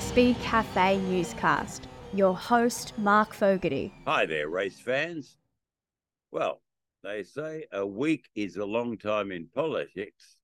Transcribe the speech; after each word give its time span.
the 0.00 0.34
Speedcafe 0.34 1.02
newscast. 1.08 1.86
Your 2.14 2.34
host, 2.34 2.94
Mark 2.96 3.34
Fogarty. 3.34 3.92
Hi 4.06 4.24
there, 4.24 4.48
race 4.48 4.78
fans. 4.80 5.36
Well, 6.30 6.62
they 7.02 7.22
say 7.22 7.66
a 7.70 7.86
week 7.86 8.26
is 8.34 8.56
a 8.56 8.64
long 8.64 8.96
time 8.96 9.30
in 9.30 9.48
politics. 9.54 10.36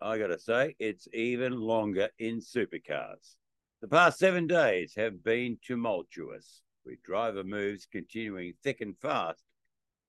I 0.00 0.18
gotta 0.18 0.38
say, 0.38 0.76
it's 0.78 1.08
even 1.12 1.60
longer 1.60 2.10
in 2.20 2.40
supercars. 2.40 3.34
The 3.80 3.88
past 3.88 4.20
seven 4.20 4.46
days 4.46 4.94
have 4.96 5.24
been 5.24 5.58
tumultuous, 5.66 6.62
with 6.84 7.02
driver 7.02 7.42
moves 7.42 7.88
continuing 7.90 8.52
thick 8.62 8.80
and 8.82 8.96
fast 8.96 9.42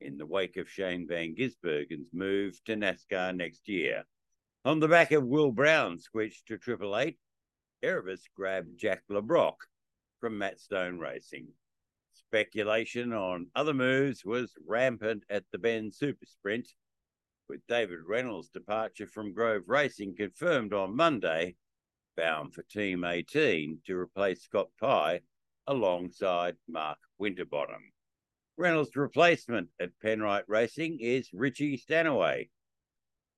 in 0.01 0.17
the 0.17 0.25
wake 0.27 0.57
of 0.57 0.69
Shane 0.69 1.07
Van 1.07 1.33
Gisbergen's 1.35 2.13
move 2.13 2.63
to 2.65 2.75
NASCAR 2.75 3.35
next 3.35 3.67
year. 3.67 4.03
On 4.65 4.79
the 4.79 4.87
back 4.87 5.11
of 5.11 5.25
Will 5.25 5.51
Brown's 5.51 6.03
switch 6.03 6.45
to 6.45 6.59
Triple 6.59 6.97
Eight, 6.97 7.17
Erebus 7.83 8.27
grabbed 8.35 8.77
Jack 8.77 9.03
Le 9.09 9.21
Brocq 9.21 9.55
from 10.19 10.37
Matt 10.37 10.59
Stone 10.59 10.99
Racing. 10.99 11.47
Speculation 12.13 13.11
on 13.11 13.49
other 13.55 13.73
moves 13.73 14.23
was 14.23 14.53
rampant 14.65 15.23
at 15.29 15.43
the 15.51 15.57
Bend 15.57 15.93
Super 15.95 16.25
Sprint, 16.25 16.67
with 17.49 17.65
David 17.67 17.99
Reynolds' 18.07 18.49
departure 18.49 19.07
from 19.07 19.33
Grove 19.33 19.63
Racing 19.67 20.15
confirmed 20.15 20.73
on 20.73 20.95
Monday, 20.95 21.55
bound 22.15 22.53
for 22.53 22.63
Team 22.63 23.03
18 23.03 23.81
to 23.87 23.97
replace 23.97 24.43
Scott 24.43 24.69
Pye 24.79 25.21
alongside 25.67 26.57
Mark 26.67 26.99
Winterbottom. 27.17 27.91
Reynolds' 28.57 28.95
replacement 28.95 29.69
at 29.79 29.97
Penrite 30.03 30.43
Racing 30.47 30.99
is 30.99 31.33
Richie 31.33 31.77
Stanaway, 31.77 32.49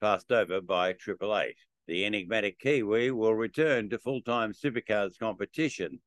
passed 0.02 0.32
over 0.32 0.60
by 0.60 0.94
Triple 0.94 1.38
Eight. 1.38 1.58
The 1.86 2.06
enigmatic 2.06 2.60
Kiwi 2.60 3.12
will 3.12 3.36
return 3.36 3.90
to 3.90 4.00
full 4.00 4.22
time 4.22 4.54
supercars 4.54 5.20
competition 5.20 6.00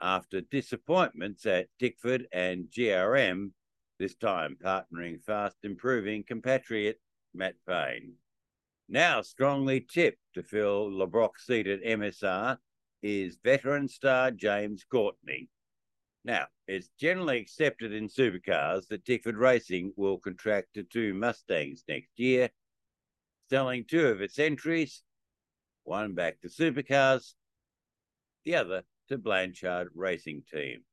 after 0.00 0.40
disappointments 0.40 1.44
at 1.44 1.68
Tickford 1.80 2.26
and 2.32 2.66
GRM, 2.66 3.50
this 3.98 4.14
time 4.14 4.56
partnering 4.62 5.20
fast 5.20 5.56
improving 5.64 6.22
compatriot 6.22 7.00
Matt 7.34 7.56
Payne. 7.66 8.14
Now 8.88 9.22
strongly 9.22 9.80
tipped 9.80 10.22
to 10.34 10.42
fill 10.44 10.96
Le 10.96 11.08
Brocq's 11.08 11.46
seat 11.46 11.66
at 11.66 11.82
MSR 11.82 12.58
is 13.02 13.38
veteran 13.42 13.88
star 13.88 14.30
James 14.30 14.84
Courtney. 14.84 15.50
Now, 16.24 16.46
it's 16.66 16.90
generally 16.98 17.38
accepted 17.38 17.92
in 17.92 18.08
supercars 18.08 18.86
that 18.88 19.04
Tickford 19.04 19.36
Racing 19.36 19.94
will 19.96 20.18
contract 20.18 20.74
to 20.74 20.84
two 20.84 21.14
Mustangs 21.14 21.84
next 21.88 22.18
year, 22.18 22.50
selling 23.50 23.84
two 23.84 24.06
of 24.08 24.20
its 24.20 24.38
entries, 24.38 25.02
one 25.88 26.12
back 26.12 26.38
to 26.42 26.48
supercars, 26.48 27.34
the 28.44 28.54
other 28.54 28.82
to 29.08 29.16
Blanchard 29.16 29.88
Racing 29.94 30.42
Team. 30.52 30.84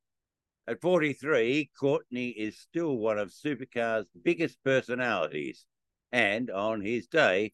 At 0.68 0.82
43, 0.82 1.70
Courtney 1.78 2.30
is 2.30 2.58
still 2.58 2.98
one 2.98 3.20
of 3.20 3.30
supercars' 3.30 4.08
biggest 4.24 4.58
personalities 4.64 5.66
and, 6.12 6.50
on 6.50 6.82
his 6.82 7.08
day, 7.08 7.54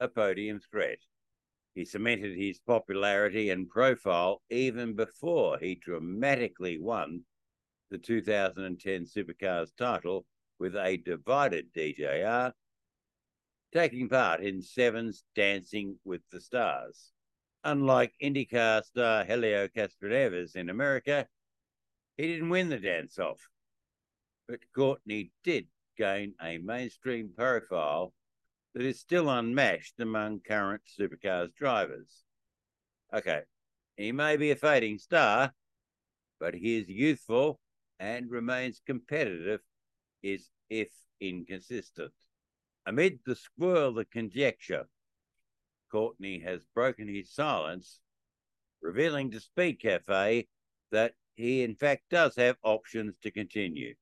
a 0.00 0.06
podium 0.06 0.60
threat. 0.70 0.98
He 1.74 1.86
cemented 1.86 2.36
his 2.36 2.60
popularity 2.60 3.48
and 3.48 3.68
profile 3.68 4.42
even 4.50 4.94
before 4.94 5.58
he 5.58 5.76
dramatically 5.76 6.78
won 6.78 7.22
the 7.90 7.98
2010 7.98 9.06
Supercars 9.06 9.74
title 9.76 10.26
with 10.58 10.76
a 10.76 10.98
divided 10.98 11.72
DJR, 11.72 12.52
taking 13.72 14.08
part 14.08 14.40
in 14.40 14.62
Seven's 14.62 15.24
Dancing 15.34 15.98
with 16.04 16.20
the 16.30 16.40
Stars. 16.40 17.12
Unlike 17.64 18.12
IndyCar 18.22 18.84
star 18.84 19.24
Helio 19.24 19.68
Castroneves 19.68 20.56
in 20.56 20.68
America, 20.68 21.26
he 22.16 22.26
didn't 22.26 22.50
win 22.50 22.68
the 22.68 22.78
dance 22.78 23.18
off, 23.18 23.48
but 24.46 24.60
Courtney 24.74 25.32
did 25.44 25.68
gain 25.96 26.34
a 26.42 26.58
mainstream 26.58 27.30
profile 27.36 28.12
that 28.74 28.82
is 28.82 29.00
still 29.00 29.30
unmatched 29.30 30.00
among 30.00 30.40
current 30.40 30.82
supercars 30.98 31.54
drivers. 31.54 32.24
Okay, 33.14 33.42
he 33.96 34.12
may 34.12 34.36
be 34.36 34.50
a 34.50 34.56
fading 34.56 34.98
star, 34.98 35.52
but 36.40 36.54
he 36.54 36.78
is 36.78 36.88
youthful 36.88 37.60
and 38.00 38.30
remains 38.30 38.82
competitive, 38.84 39.60
is 40.22 40.50
if 40.68 40.88
inconsistent. 41.20 42.12
Amid 42.84 43.20
the 43.24 43.36
swirl 43.36 43.96
of 43.98 44.10
conjecture, 44.10 44.86
Courtney 45.92 46.40
has 46.40 46.64
broken 46.74 47.06
his 47.06 47.30
silence, 47.30 48.00
revealing 48.80 49.30
to 49.30 49.40
Speedcafe 49.40 50.46
that 50.90 51.12
he, 51.36 51.62
in 51.62 51.76
fact, 51.76 52.02
does 52.10 52.34
have 52.36 52.56
options 52.64 53.14
to 53.22 53.30
continue. 53.30 53.94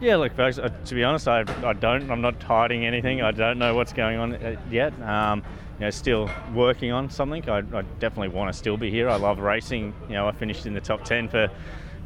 Yeah, 0.00 0.16
look, 0.16 0.34
folks. 0.34 0.58
Uh, 0.58 0.70
to 0.86 0.94
be 0.94 1.04
honest, 1.04 1.28
I, 1.28 1.44
I 1.64 1.72
don't. 1.72 2.10
I'm 2.10 2.20
not 2.20 2.42
hiding 2.42 2.84
anything. 2.84 3.22
I 3.22 3.30
don't 3.30 3.58
know 3.58 3.74
what's 3.74 3.92
going 3.92 4.18
on 4.18 4.34
uh, 4.34 4.60
yet. 4.70 4.92
Um, 5.02 5.44
you 5.78 5.84
know, 5.84 5.90
still 5.90 6.28
working 6.54 6.90
on 6.90 7.08
something. 7.10 7.48
I, 7.48 7.58
I 7.58 7.82
definitely 8.00 8.28
want 8.28 8.52
to 8.52 8.58
still 8.58 8.76
be 8.76 8.90
here. 8.90 9.08
I 9.08 9.16
love 9.16 9.38
racing. 9.38 9.94
You 10.08 10.14
know, 10.14 10.26
I 10.26 10.32
finished 10.32 10.66
in 10.66 10.74
the 10.74 10.80
top 10.80 11.04
ten 11.04 11.28
for 11.28 11.48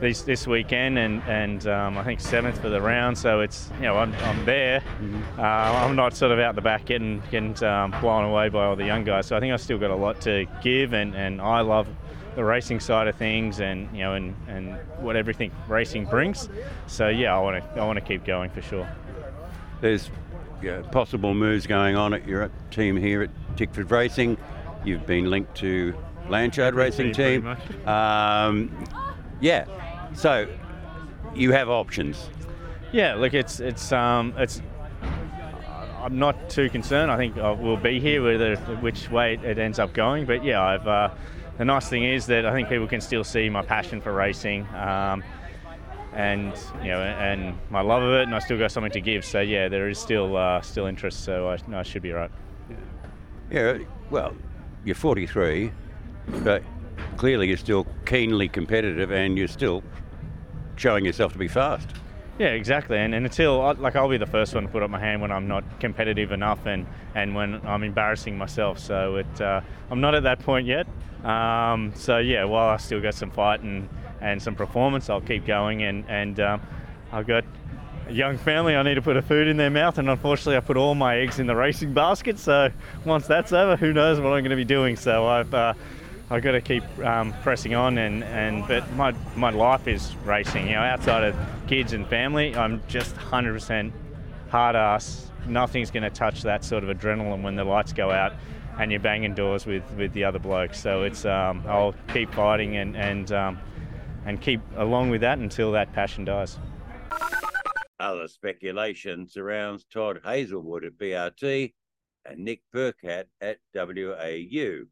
this 0.03 0.23
this 0.23 0.47
weekend, 0.47 0.99
and 0.99 1.23
and 1.23 1.67
um, 1.67 1.97
I 1.97 2.05
think 2.05 2.21
seventh 2.21 2.61
for 2.61 2.69
the 2.69 2.81
round. 2.81 3.17
So 3.17 3.41
it's 3.41 3.71
you 3.77 3.85
know 3.85 3.97
I'm, 3.97 4.13
I'm 4.17 4.45
there. 4.45 4.81
Mm-hmm. 4.81 5.41
Uh, 5.41 5.43
I'm 5.43 5.97
not 5.97 6.15
sort 6.15 6.33
of 6.33 6.39
out 6.41 6.55
the 6.55 6.61
back 6.61 6.85
getting 6.85 7.23
getting 7.31 7.63
um, 7.65 7.93
blown 8.03 8.25
away 8.25 8.51
by 8.51 8.67
all 8.67 8.77
the 8.77 8.85
young 8.85 9.05
guys. 9.05 9.27
So 9.27 9.37
I 9.37 9.41
think 9.41 9.55
I've 9.55 9.63
still 9.63 9.79
got 9.79 9.91
a 9.91 9.97
lot 9.97 10.21
to 10.23 10.47
give, 10.63 10.93
and, 10.93 11.15
and 11.15 11.41
I 11.41 11.61
love 11.61 11.89
the 12.35 12.45
racing 12.45 12.81
side 12.81 13.09
of 13.09 13.17
things 13.17 13.61
and 13.61 13.89
you 13.95 14.03
know 14.03 14.15
and, 14.15 14.35
and 14.49 14.75
what 14.99 15.17
everything 15.17 15.53
racing 15.69 16.05
brings. 16.07 16.49
So 16.87 17.09
yeah, 17.09 17.35
I 17.35 17.41
want 17.41 17.63
to 17.63 17.81
I 17.81 17.87
want 17.87 17.99
to 17.99 18.05
keep 18.05 18.25
going 18.25 18.51
for 18.51 18.61
sure. 18.61 18.89
There's 19.81 20.11
yeah, 20.61 20.83
possible 20.83 21.35
moves 21.35 21.67
going 21.67 21.97
on 21.97 22.13
at 22.13 22.27
your 22.27 22.51
team 22.71 22.97
here 22.97 23.23
at 23.23 23.31
Tickford 23.57 23.91
Racing. 23.91 24.37
You've 24.85 25.07
been 25.07 25.31
linked 25.31 25.55
to 25.57 25.95
Blanchard 26.27 26.75
Racing 26.75 27.13
Team. 27.13 27.47
Um, 27.87 28.85
yeah, 29.41 29.67
so 30.15 30.49
you 31.35 31.53
have 31.53 31.69
options. 31.69 32.29
Yeah, 32.93 33.15
look, 33.15 33.35
it's 33.35 33.61
it's 33.61 33.93
um, 33.93 34.35
it's. 34.37 34.63
I'm 36.03 36.19
not 36.19 36.51
too 36.51 36.69
concerned. 36.69 37.13
I 37.13 37.17
think 37.17 37.37
we'll 37.37 37.77
be 37.77 38.01
here, 38.01 38.23
whether 38.23 38.57
which 38.57 39.09
way 39.11 39.39
it 39.43 39.59
ends 39.59 39.79
up 39.79 39.93
going. 39.93 40.27
But 40.27 40.45
yeah, 40.45 40.63
I've. 40.63 40.87
Uh, 40.87 41.11
the 41.59 41.65
nice 41.65 41.89
thing 41.89 42.05
is 42.05 42.27
that 42.27 42.47
I 42.47 42.53
think 42.53 42.69
people 42.69 42.89
can 42.89 43.01
still 43.01 43.25
see 43.25 43.49
my 43.49 43.63
passion 43.63 44.01
for 44.01 44.13
racing, 44.13 44.67
um, 44.75 45.23
and 46.13 46.53
you 46.83 46.89
know, 46.89 47.01
and 47.01 47.57
my 47.71 47.83
love 47.83 48.03
of 48.03 48.13
it, 48.15 48.23
and 48.23 48.35
I 48.35 48.39
still 48.41 48.59
got 48.59 48.73
something 48.73 48.93
to 48.93 49.01
give. 49.01 49.25
So 49.25 49.41
yeah, 49.41 49.69
there 49.69 49.89
is 49.89 49.99
still 49.99 50.37
uh, 50.37 50.61
still 50.63 50.87
interest. 50.87 51.25
So 51.25 51.49
I, 51.49 51.59
no, 51.69 51.79
I 51.79 51.83
should 51.83 52.03
be 52.03 52.13
right. 52.13 52.31
Yeah. 53.51 53.79
Well, 54.11 54.35
you're 54.85 54.95
43, 54.95 55.71
but 56.43 56.63
clearly 57.17 57.49
you're 57.49 57.57
still 57.57 57.87
keenly 58.07 58.49
competitive, 58.49 59.11
and 59.13 59.37
you're 59.39 59.49
still 59.49 59.83
showing 60.77 61.05
yourself 61.05 61.33
to 61.33 61.39
be 61.39 61.49
fast. 61.49 61.89
Yeah, 62.39 62.49
exactly. 62.49 62.99
And, 62.99 63.15
and 63.15 63.27
until 63.27 63.75
like 63.79 63.95
I'll 63.95 64.09
be 64.09 64.17
the 64.17 64.27
first 64.27 64.55
one 64.55 64.65
to 64.65 64.69
put 64.69 64.83
up 64.83 64.91
my 64.91 64.99
hand 64.99 65.21
when 65.21 65.31
I'm 65.31 65.47
not 65.47 65.65
competitive 65.81 66.33
enough 66.33 66.67
and, 66.67 66.87
and 67.15 67.35
when 67.35 67.61
I'm 67.67 67.83
embarrassing 67.83 68.37
myself. 68.37 68.79
So 68.79 69.17
it 69.17 69.41
uh, 69.41 69.61
I'm 69.91 70.01
not 70.01 70.15
at 70.15 70.23
that 70.23 70.41
point 70.41 70.67
yet. 70.67 70.87
Um, 71.25 71.93
so 71.95 72.19
yeah, 72.19 72.45
while 72.45 72.69
I 72.69 72.79
still 72.79 73.01
got 73.01 73.15
some 73.15 73.31
fight 73.31 73.61
and, 73.61 73.89
and 74.21 74.43
some 74.43 74.55
performance, 74.55 75.11
I'll 75.11 75.21
keep 75.21 75.45
going. 75.45 75.83
And 75.83 76.05
and 76.09 76.41
um, 76.41 76.63
I've 77.13 77.27
got 77.27 77.45
a 78.09 78.13
young 78.13 78.39
family. 78.39 78.75
I 78.75 78.83
need 78.83 78.95
to 78.95 79.03
put 79.03 79.17
a 79.17 79.23
food 79.23 79.47
in 79.47 79.59
their 79.59 79.71
mouth, 79.71 79.99
and 79.99 80.09
unfortunately, 80.09 80.57
I 80.57 80.61
put 80.61 80.77
all 80.77 80.95
my 80.95 81.19
eggs 81.19 81.39
in 81.39 81.47
the 81.47 81.55
racing 81.55 81.93
basket. 81.93 82.39
So 82.39 82.71
once 83.05 83.27
that's 83.27 83.53
over, 83.53 83.77
who 83.77 83.93
knows 83.93 84.19
what 84.19 84.33
I'm 84.33 84.43
going 84.43 84.51
to 84.51 84.57
be 84.57 84.65
doing? 84.65 84.97
So 84.97 85.27
I've 85.27 85.53
uh, 85.53 85.75
I've 86.33 86.43
got 86.43 86.53
to 86.53 86.63
keep 86.63 86.83
um, 87.01 87.35
pressing 87.43 87.75
on, 87.75 87.99
and, 87.99 88.25
and 88.25 88.67
but 88.67 88.91
my 88.95 89.13
my 89.37 89.51
life 89.51 89.87
is 89.87 90.17
racing. 90.25 90.67
You 90.67 90.77
know, 90.77 90.81
outside 90.81 91.25
of 91.25 91.37
kids 91.67 91.93
and 91.93 92.09
family, 92.09 92.57
I'm 92.57 92.83
just 92.89 93.15
100% 93.17 93.93
hard 94.49 94.75
ass. 94.75 95.31
Nothing's 95.47 95.91
going 95.91 96.05
to 96.05 96.11
touch 96.11 96.41
that 96.45 96.65
sort 96.65 96.85
of 96.85 96.97
adrenaline 96.97 97.43
when 97.43 97.55
the 97.55 97.65
lights 97.65 97.93
go 97.93 98.11
out 98.11 98.33
and 98.79 98.91
you're 98.91 99.01
banging 99.01 99.35
doors 99.35 99.67
with, 99.67 99.83
with 99.99 100.15
the 100.15 100.25
other 100.25 100.39
blokes. 100.39 100.81
So 100.81 101.03
it's 101.03 101.27
um, 101.27 101.65
I'll 101.67 101.95
keep 102.15 102.33
fighting 102.33 102.79
and 102.79 102.97
and 102.97 103.31
um, 103.31 103.59
and 104.25 104.41
keep 104.41 104.63
along 104.77 105.11
with 105.11 105.21
that 105.21 105.37
until 105.37 105.71
that 105.73 105.93
passion 105.93 106.25
dies. 106.25 106.59
Other 108.01 108.27
speculation 108.27 109.29
surrounds 109.29 109.85
Todd 109.85 110.21
Hazelwood 110.25 110.87
at 110.87 110.97
BRT 110.97 111.75
and 112.25 112.39
Nick 112.39 112.63
Percat 112.75 113.25
at 113.43 113.59
WAU. 113.75 114.87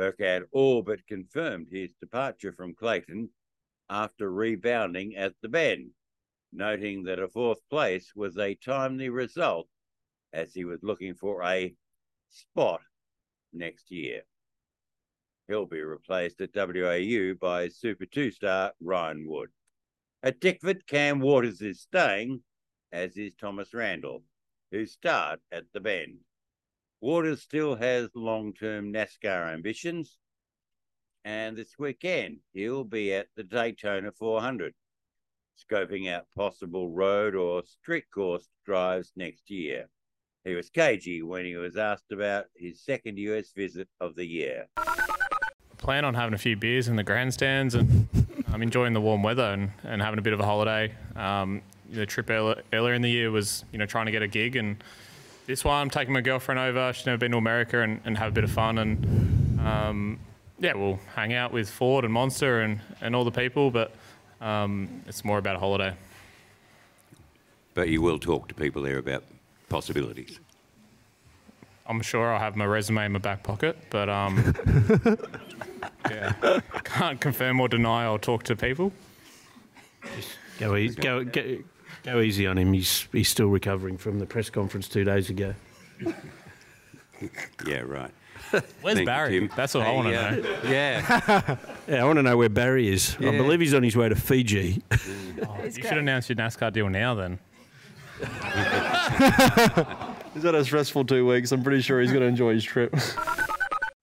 Percat 0.00 0.44
all 0.52 0.80
but 0.80 1.06
confirmed 1.06 1.68
his 1.70 1.90
departure 2.00 2.52
from 2.52 2.74
Clayton 2.74 3.28
after 3.90 4.32
rebounding 4.32 5.14
at 5.14 5.34
the 5.42 5.48
Bend, 5.50 5.90
noting 6.54 7.02
that 7.02 7.18
a 7.18 7.28
fourth 7.28 7.60
place 7.68 8.14
was 8.16 8.38
a 8.38 8.54
timely 8.54 9.10
result 9.10 9.68
as 10.32 10.54
he 10.54 10.64
was 10.64 10.82
looking 10.82 11.14
for 11.14 11.42
a 11.44 11.74
spot 12.30 12.80
next 13.52 13.90
year. 13.90 14.22
He'll 15.48 15.66
be 15.66 15.82
replaced 15.82 16.40
at 16.40 16.54
WAU 16.54 17.34
by 17.38 17.68
Super 17.68 18.06
2 18.06 18.30
star 18.30 18.72
Ryan 18.80 19.28
Wood. 19.28 19.50
At 20.22 20.40
Tickford, 20.40 20.86
Cam 20.86 21.20
Waters 21.20 21.60
is 21.60 21.82
staying, 21.82 22.42
as 22.90 23.18
is 23.18 23.34
Thomas 23.34 23.74
Randall, 23.74 24.22
who 24.70 24.86
start 24.86 25.40
at 25.52 25.64
the 25.74 25.80
Bend. 25.80 26.20
Waters 27.00 27.40
still 27.40 27.76
has 27.76 28.10
long 28.14 28.52
term 28.52 28.92
NASCAR 28.92 29.52
ambitions, 29.52 30.18
and 31.24 31.56
this 31.56 31.78
weekend 31.78 32.38
he'll 32.52 32.84
be 32.84 33.14
at 33.14 33.28
the 33.36 33.42
Daytona 33.42 34.12
400, 34.12 34.74
scoping 35.58 36.12
out 36.12 36.26
possible 36.36 36.90
road 36.90 37.34
or 37.34 37.62
street 37.64 38.04
course 38.12 38.48
drives 38.66 39.12
next 39.16 39.50
year. 39.50 39.88
He 40.44 40.54
was 40.54 40.68
cagey 40.68 41.22
when 41.22 41.46
he 41.46 41.56
was 41.56 41.78
asked 41.78 42.12
about 42.12 42.46
his 42.54 42.82
second 42.82 43.18
US 43.18 43.52
visit 43.56 43.88
of 44.00 44.14
the 44.14 44.26
year. 44.26 44.66
Plan 45.78 46.04
on 46.04 46.12
having 46.12 46.34
a 46.34 46.38
few 46.38 46.56
beers 46.56 46.88
in 46.88 46.96
the 46.96 47.02
grandstands 47.02 47.74
and 47.74 48.08
I'm 48.52 48.62
enjoying 48.62 48.92
the 48.92 49.00
warm 49.00 49.22
weather 49.22 49.44
and, 49.44 49.70
and 49.84 50.02
having 50.02 50.18
a 50.18 50.22
bit 50.22 50.32
of 50.32 50.40
a 50.40 50.44
holiday. 50.44 50.92
Um, 51.16 51.62
the 51.90 52.04
trip 52.04 52.28
earlier 52.28 52.94
in 52.94 53.02
the 53.02 53.10
year 53.10 53.30
was, 53.30 53.64
you 53.72 53.78
know, 53.78 53.86
trying 53.86 54.06
to 54.06 54.12
get 54.12 54.22
a 54.22 54.28
gig, 54.28 54.56
and 54.56 54.82
this 55.46 55.64
one 55.64 55.80
I'm 55.80 55.90
taking 55.90 56.12
my 56.12 56.20
girlfriend 56.20 56.60
over. 56.60 56.92
She's 56.92 57.06
never 57.06 57.18
been 57.18 57.32
to 57.32 57.38
America 57.38 57.80
and, 57.82 58.00
and 58.04 58.16
have 58.18 58.28
a 58.28 58.32
bit 58.32 58.44
of 58.44 58.50
fun, 58.50 58.78
and 58.78 59.60
um, 59.60 60.18
yeah, 60.58 60.74
we'll 60.74 61.00
hang 61.14 61.32
out 61.32 61.52
with 61.52 61.68
Ford 61.68 62.04
and 62.04 62.12
Monster 62.12 62.60
and, 62.60 62.80
and 63.00 63.16
all 63.16 63.24
the 63.24 63.30
people, 63.30 63.70
but 63.70 63.92
um, 64.40 65.02
it's 65.06 65.24
more 65.24 65.38
about 65.38 65.56
a 65.56 65.58
holiday. 65.58 65.94
But 67.74 67.88
you 67.88 68.02
will 68.02 68.18
talk 68.18 68.48
to 68.48 68.54
people 68.54 68.82
there 68.82 68.98
about 68.98 69.24
possibilities. 69.68 70.38
I'm 71.86 72.02
sure 72.02 72.32
I'll 72.32 72.38
have 72.38 72.56
my 72.56 72.66
resume 72.66 73.06
in 73.06 73.12
my 73.12 73.18
back 73.18 73.42
pocket, 73.42 73.76
but 73.90 74.08
um, 74.08 74.54
yeah, 76.10 76.60
can't 76.84 77.20
confirm 77.20 77.60
or 77.60 77.68
deny. 77.68 78.04
I'll 78.04 78.18
talk 78.18 78.44
to 78.44 78.56
people. 78.56 78.92
Just 80.16 80.28
go, 80.58 80.76
easy, 80.76 81.00
go, 81.00 81.24
go, 81.24 81.58
go 82.02 82.20
easy 82.20 82.46
on 82.46 82.58
him. 82.58 82.72
He's 82.72 83.08
he's 83.12 83.28
still 83.28 83.48
recovering 83.48 83.96
from 83.98 84.18
the 84.18 84.26
press 84.26 84.50
conference 84.50 84.88
two 84.88 85.04
days 85.04 85.30
ago. 85.30 85.54
yeah, 87.66 87.80
right. 87.80 88.10
Where's 88.80 88.96
Thank 88.96 89.06
Barry? 89.06 89.34
You, 89.34 89.48
That's 89.54 89.74
what 89.74 89.84
hey, 89.84 89.92
I 89.92 89.94
want 89.94 90.08
to 90.08 90.26
uh, 90.26 90.30
know. 90.30 90.58
Yeah. 90.70 91.56
yeah, 91.86 92.02
I 92.02 92.04
want 92.04 92.16
to 92.16 92.22
know 92.22 92.36
where 92.36 92.48
Barry 92.48 92.88
is. 92.88 93.16
Yeah. 93.20 93.30
I 93.30 93.36
believe 93.36 93.60
he's 93.60 93.74
on 93.74 93.82
his 93.82 93.96
way 93.96 94.08
to 94.08 94.16
Fiji. 94.16 94.82
Oh, 95.42 95.64
you 95.64 95.70
should 95.70 95.96
announce 95.96 96.28
your 96.28 96.36
NASCAR 96.36 96.70
deal 96.70 96.90
now 96.90 97.14
then. 97.14 97.38
He's 100.34 100.42
had 100.42 100.54
a 100.54 100.62
stressful 100.62 101.06
two 101.06 101.26
weeks. 101.26 101.50
I'm 101.50 101.62
pretty 101.62 101.80
sure 101.80 101.98
he's 101.98 102.10
going 102.10 102.20
to 102.20 102.28
enjoy 102.28 102.52
his 102.52 102.62
trip. 102.62 102.94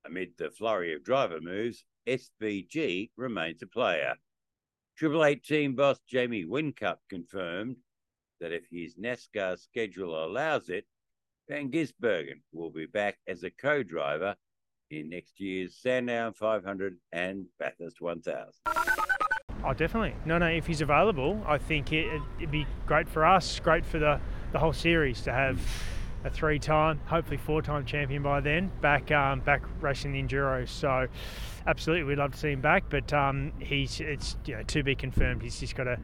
Amid 0.04 0.32
the 0.40 0.50
flurry 0.50 0.96
of 0.96 1.04
driver 1.04 1.40
moves, 1.40 1.84
SVG 2.08 3.12
remains 3.18 3.62
a 3.62 3.68
player. 3.68 4.16
Triple 4.98 5.24
Eight 5.26 5.44
team 5.44 5.76
boss 5.76 6.00
Jamie 6.10 6.44
Whincup 6.44 6.98
confirmed 7.08 7.76
that 8.40 8.52
if 8.52 8.64
his 8.72 8.96
NASCAR 8.96 9.60
schedule 9.60 10.26
allows 10.26 10.70
it, 10.70 10.86
Van 11.50 11.72
Gisbergen 11.72 12.42
will 12.52 12.70
be 12.70 12.86
back 12.86 13.18
as 13.28 13.44
a 13.44 13.50
co-driver 13.50 14.36
in 14.92 15.10
next 15.10 15.40
year's 15.40 15.76
Sandown 15.76 16.34
500 16.34 16.98
and 17.12 17.46
Bathurst 17.60 18.02
1000. 18.02 18.52
Oh, 19.66 19.74
definitely. 19.74 20.14
No, 20.26 20.38
no. 20.38 20.48
If 20.48 20.68
he's 20.68 20.82
available, 20.82 21.42
I 21.46 21.58
think 21.58 21.92
it, 21.92 22.22
would 22.40 22.52
be 22.52 22.66
great 22.86 23.08
for 23.08 23.26
us, 23.26 23.60
great 23.60 23.86
for 23.86 24.00
the, 24.00 24.20
the 24.52 24.60
whole 24.60 24.74
series 24.74 25.22
to 25.22 25.34
have 25.34 25.60
a 26.24 26.30
three-time, 26.30 27.00
hopefully 27.06 27.38
four-time 27.38 27.86
champion 27.86 28.24
by 28.24 28.40
then, 28.40 28.72
back 28.82 29.12
um, 29.12 29.40
back 29.40 29.64
racing 29.82 30.14
the 30.14 30.22
enduro. 30.22 30.68
So, 30.68 31.08
absolutely, 31.66 32.04
we'd 32.04 32.18
love 32.18 32.32
to 32.34 32.38
see 32.38 32.52
him 32.52 32.62
back. 32.62 32.86
But 32.90 33.12
um, 33.14 33.52
he's 33.60 34.00
it's 34.00 34.38
you 34.46 34.56
know 34.56 34.64
to 34.64 34.84
be 34.84 34.96
confirmed. 34.96 35.42
He's 35.42 35.60
just 35.60 35.76
got 35.76 35.86
to. 35.86 36.00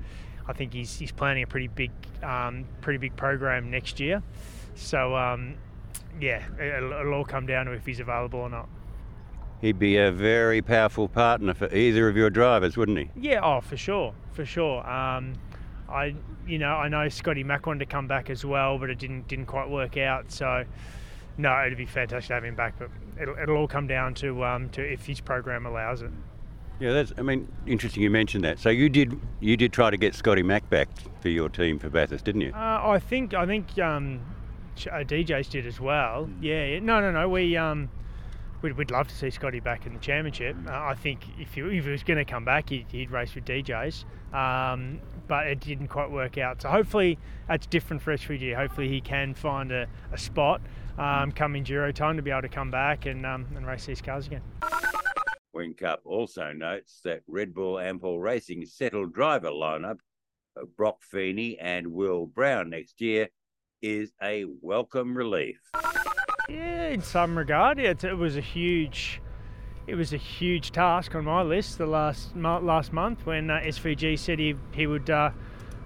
I 0.48 0.54
think 0.54 0.74
he's 0.74 0.98
he's 0.98 1.12
planning 1.12 1.44
a 1.44 1.48
pretty 1.48 1.68
big 1.68 1.92
um, 2.22 2.66
pretty 2.82 2.98
big 2.98 3.16
program 3.16 3.70
next 3.72 4.00
year. 4.00 4.22
So 4.76 5.16
um, 5.16 5.56
yeah, 6.20 6.44
it'll, 6.60 6.94
it'll 6.94 7.14
all 7.14 7.26
come 7.26 7.46
down 7.46 7.66
to 7.68 7.72
if 7.72 7.86
he's 7.86 8.00
available 8.00 8.40
or 8.40 8.50
not. 8.50 8.68
He'd 9.62 9.80
be 9.80 9.96
a 9.96 10.12
very 10.12 10.62
powerful 10.62 11.08
partner 11.08 11.54
for 11.54 11.74
either 11.74 12.10
of 12.10 12.18
your 12.18 12.30
drivers, 12.30 12.76
wouldn't 12.76 12.98
he? 12.98 13.10
Yeah, 13.16 13.40
oh, 13.42 13.62
for 13.62 13.78
sure, 13.78 14.14
for 14.34 14.46
sure. 14.46 14.86
Um, 14.86 15.36
I, 15.88 16.16
you 16.46 16.60
know, 16.60 16.72
I 16.72 16.90
know 16.90 17.08
Scotty 17.08 17.46
Mack 17.46 17.66
wanted 17.66 17.80
to 17.80 17.86
come 17.86 18.06
back 18.06 18.30
as 18.30 18.44
well, 18.44 18.78
but 18.78 18.90
it 18.90 19.00
didn't 19.00 19.28
didn't 19.30 19.46
quite 19.46 19.70
work 19.70 19.96
out. 19.96 20.32
So, 20.34 20.66
no, 21.38 21.64
it'd 21.66 21.78
be 21.78 21.86
fantastic 21.86 22.28
to 22.28 22.34
have 22.34 22.44
him 22.44 22.56
back, 22.56 22.78
but 22.78 22.90
it'll, 23.22 23.38
it'll 23.38 23.56
all 23.56 23.68
come 23.68 23.88
down 23.88 24.16
to 24.16 24.44
um, 24.44 24.70
to 24.72 24.82
if 24.82 25.06
his 25.06 25.22
program 25.22 25.66
allows 25.66 26.02
it. 26.02 26.12
Yeah, 26.80 26.92
that's. 26.94 27.14
I 27.18 27.22
mean, 27.22 27.48
interesting 27.66 28.04
you 28.04 28.10
mentioned 28.10 28.44
that. 28.44 28.60
So 28.60 28.70
you 28.70 28.90
did 28.90 29.20
you 29.40 29.56
did 29.56 29.72
try 29.72 29.90
to 29.90 29.98
get 29.98 30.16
Scotty 30.16 30.44
Mack 30.44 30.70
back 30.70 30.90
for 31.22 31.30
your 31.30 31.50
team 31.50 31.80
for 31.80 31.90
Bathurst, 31.90 32.26
didn't 32.26 32.42
you? 32.42 32.52
Uh, 32.54 32.82
I 32.84 33.00
think 33.00 33.34
I 33.34 33.46
think 33.46 33.78
um, 33.80 34.20
uh, 34.88 34.98
DJs 34.98 35.50
did 35.50 35.66
as 35.66 35.80
well. 35.80 36.26
Hmm. 36.26 36.44
Yeah, 36.44 36.80
no, 36.80 37.00
no, 37.00 37.12
no. 37.12 37.30
We 37.30 37.56
um, 37.56 37.90
we'd, 38.64 38.76
we'd 38.78 38.90
love 38.90 39.08
to 39.10 39.16
see 39.16 39.30
Scotty 39.30 39.60
back 39.60 39.86
in 39.86 39.94
the 39.94 40.00
championship. 40.00 40.56
Uh, 40.68 40.72
I 40.72 40.96
think 40.96 41.22
if 41.38 41.54
he, 41.54 41.62
if 41.62 41.86
he 41.86 41.92
was 41.92 42.02
going 42.04 42.18
to 42.18 42.26
come 42.26 42.46
back, 42.46 42.70
he'd, 42.70 42.88
he'd, 42.92 43.12
race 43.12 43.36
with 43.36 43.46
DJs. 43.46 44.06
Um, 44.34 45.00
but 45.28 45.48
it 45.48 45.60
didn't 45.60 45.90
quite 45.90 46.10
work 46.10 46.38
out. 46.38 46.62
So 46.62 46.70
hopefully 46.70 47.20
that's 47.48 47.68
different 47.68 48.02
for 48.02 48.16
SVG. 48.16 48.56
Hopefully 48.56 48.90
he 48.90 49.00
can 49.00 49.36
find 49.36 49.72
a, 49.72 49.88
a 50.12 50.18
spot 50.18 50.62
um, 50.98 51.32
come 51.32 51.54
enduro 51.54 51.94
time 51.94 52.16
to 52.18 52.24
be 52.24 52.32
able 52.32 52.42
to 52.42 52.50
come 52.50 52.72
back 52.72 53.06
and, 53.06 53.26
um, 53.26 53.46
and 53.56 53.68
race 53.68 53.86
these 53.86 54.02
cars 54.02 54.28
again. 54.28 54.42
Whincup 55.56 56.00
also 56.06 56.52
notes 56.52 57.00
that 57.04 57.22
Red 57.28 57.54
Bull 57.54 57.76
Ampol 57.76 58.22
Racing's 58.22 58.74
settled 58.74 59.14
driver 59.14 59.50
lineup 59.50 60.00
of 60.56 60.76
Broc 60.76 61.02
Feeney 61.02 61.58
and 61.60 61.88
Will 61.88 62.26
Brown 62.26 62.70
next 62.70 63.02
year 63.02 63.30
is 63.82 64.14
a 64.22 64.46
welcome 64.62 65.16
relief. 65.16 65.60
Yeah, 66.50 66.88
in 66.88 67.02
some 67.02 67.38
regard, 67.38 67.80
yeah, 67.80 67.94
it 68.02 68.18
was 68.18 68.38
a 68.38 68.42
huge 68.42 69.22
it 69.86 69.96
was 69.96 70.14
a 70.14 70.18
huge 70.18 70.72
task 70.72 71.14
on 71.14 71.26
my 71.26 71.42
list 71.42 71.78
the 71.78 71.86
last 71.86 72.36
last 72.36 72.94
month 72.94 73.26
when 73.26 73.50
uh, 73.50 73.60
SVG 73.66 74.18
said 74.18 74.40
he 74.40 74.56
he 74.74 74.88
would 74.88 75.10
uh, 75.10 75.32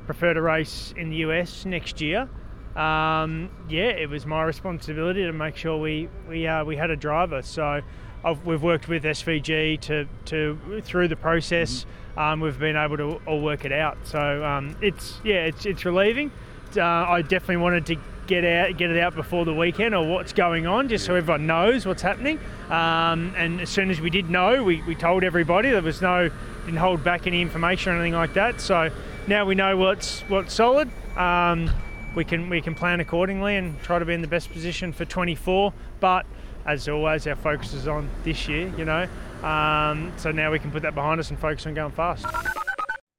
prefer 0.05 0.33
to 0.33 0.41
race 0.41 0.93
in 0.97 1.09
the 1.09 1.17
US 1.17 1.65
next 1.65 1.99
year. 2.01 2.29
Um, 2.75 3.49
yeah, 3.67 3.89
it 3.89 4.07
was 4.07 4.27
my 4.27 4.43
responsibility 4.43 5.23
to 5.23 5.33
make 5.33 5.55
sure 5.55 5.77
we 5.77 6.09
we 6.27 6.45
uh, 6.47 6.63
we 6.63 6.75
had 6.75 6.91
a 6.91 6.95
driver. 6.95 7.41
So 7.41 7.81
I've, 8.27 8.45
we've 8.45 8.61
worked 8.61 8.89
with 8.89 9.03
SVG 9.03 9.79
to 9.81 10.07
to 10.25 10.81
through 10.83 11.07
the 11.07 11.15
process. 11.15 11.85
Mm-hmm. 11.85 12.19
Um, 12.19 12.39
we've 12.41 12.59
been 12.59 12.75
able 12.75 12.97
to 12.97 13.21
all 13.25 13.41
work 13.41 13.63
it 13.63 13.71
out. 13.71 13.97
So 14.03 14.43
um, 14.43 14.75
it's 14.81 15.19
yeah, 15.23 15.45
it's 15.45 15.65
it's 15.65 15.85
relieving. 15.85 16.31
Uh, 16.75 16.83
I 16.83 17.21
definitely 17.21 17.57
wanted 17.57 17.85
to 17.85 17.95
get 18.27 18.43
out, 18.43 18.75
get 18.77 18.91
it 18.91 18.99
out 18.99 19.15
before 19.15 19.45
the 19.45 19.53
weekend 19.53 19.95
or 19.95 20.05
what's 20.05 20.33
going 20.33 20.67
on, 20.67 20.89
just 20.89 21.05
so 21.05 21.15
everyone 21.15 21.47
knows 21.47 21.85
what's 21.85 22.01
happening. 22.01 22.39
Um, 22.69 23.33
and 23.37 23.61
as 23.61 23.69
soon 23.69 23.89
as 23.89 24.01
we 24.01 24.09
did 24.09 24.29
know, 24.29 24.61
we, 24.63 24.81
we 24.81 24.95
told 24.95 25.23
everybody. 25.23 25.69
There 25.69 25.81
was 25.81 26.01
no 26.01 26.29
didn't 26.65 26.79
hold 26.79 27.01
back 27.05 27.27
any 27.27 27.41
information 27.41 27.93
or 27.93 27.95
anything 27.95 28.13
like 28.13 28.33
that. 28.33 28.59
So 28.59 28.91
now 29.27 29.45
we 29.45 29.55
know 29.55 29.77
what's 29.77 30.21
what's 30.21 30.53
solid. 30.53 30.89
Um, 31.15 31.69
we 32.15 32.25
can 32.25 32.49
we 32.49 32.61
can 32.61 32.75
plan 32.75 32.99
accordingly 32.99 33.55
and 33.55 33.81
try 33.83 33.99
to 33.99 34.05
be 34.05 34.13
in 34.13 34.21
the 34.21 34.27
best 34.27 34.51
position 34.51 34.91
for 34.91 35.05
24. 35.05 35.71
But 36.01 36.25
as 36.67 36.87
always, 36.89 37.25
our 37.25 37.35
focus 37.35 37.73
is 37.73 37.87
on 37.87 38.09
this 38.23 38.47
year. 38.47 38.71
You 38.77 38.85
know, 38.85 39.07
um, 39.43 40.13
so 40.17 40.31
now 40.31 40.51
we 40.51 40.59
can 40.59 40.71
put 40.71 40.83
that 40.83 40.93
behind 40.93 41.19
us 41.19 41.29
and 41.29 41.39
focus 41.39 41.65
on 41.65 41.73
going 41.73 41.93
fast. 41.93 42.25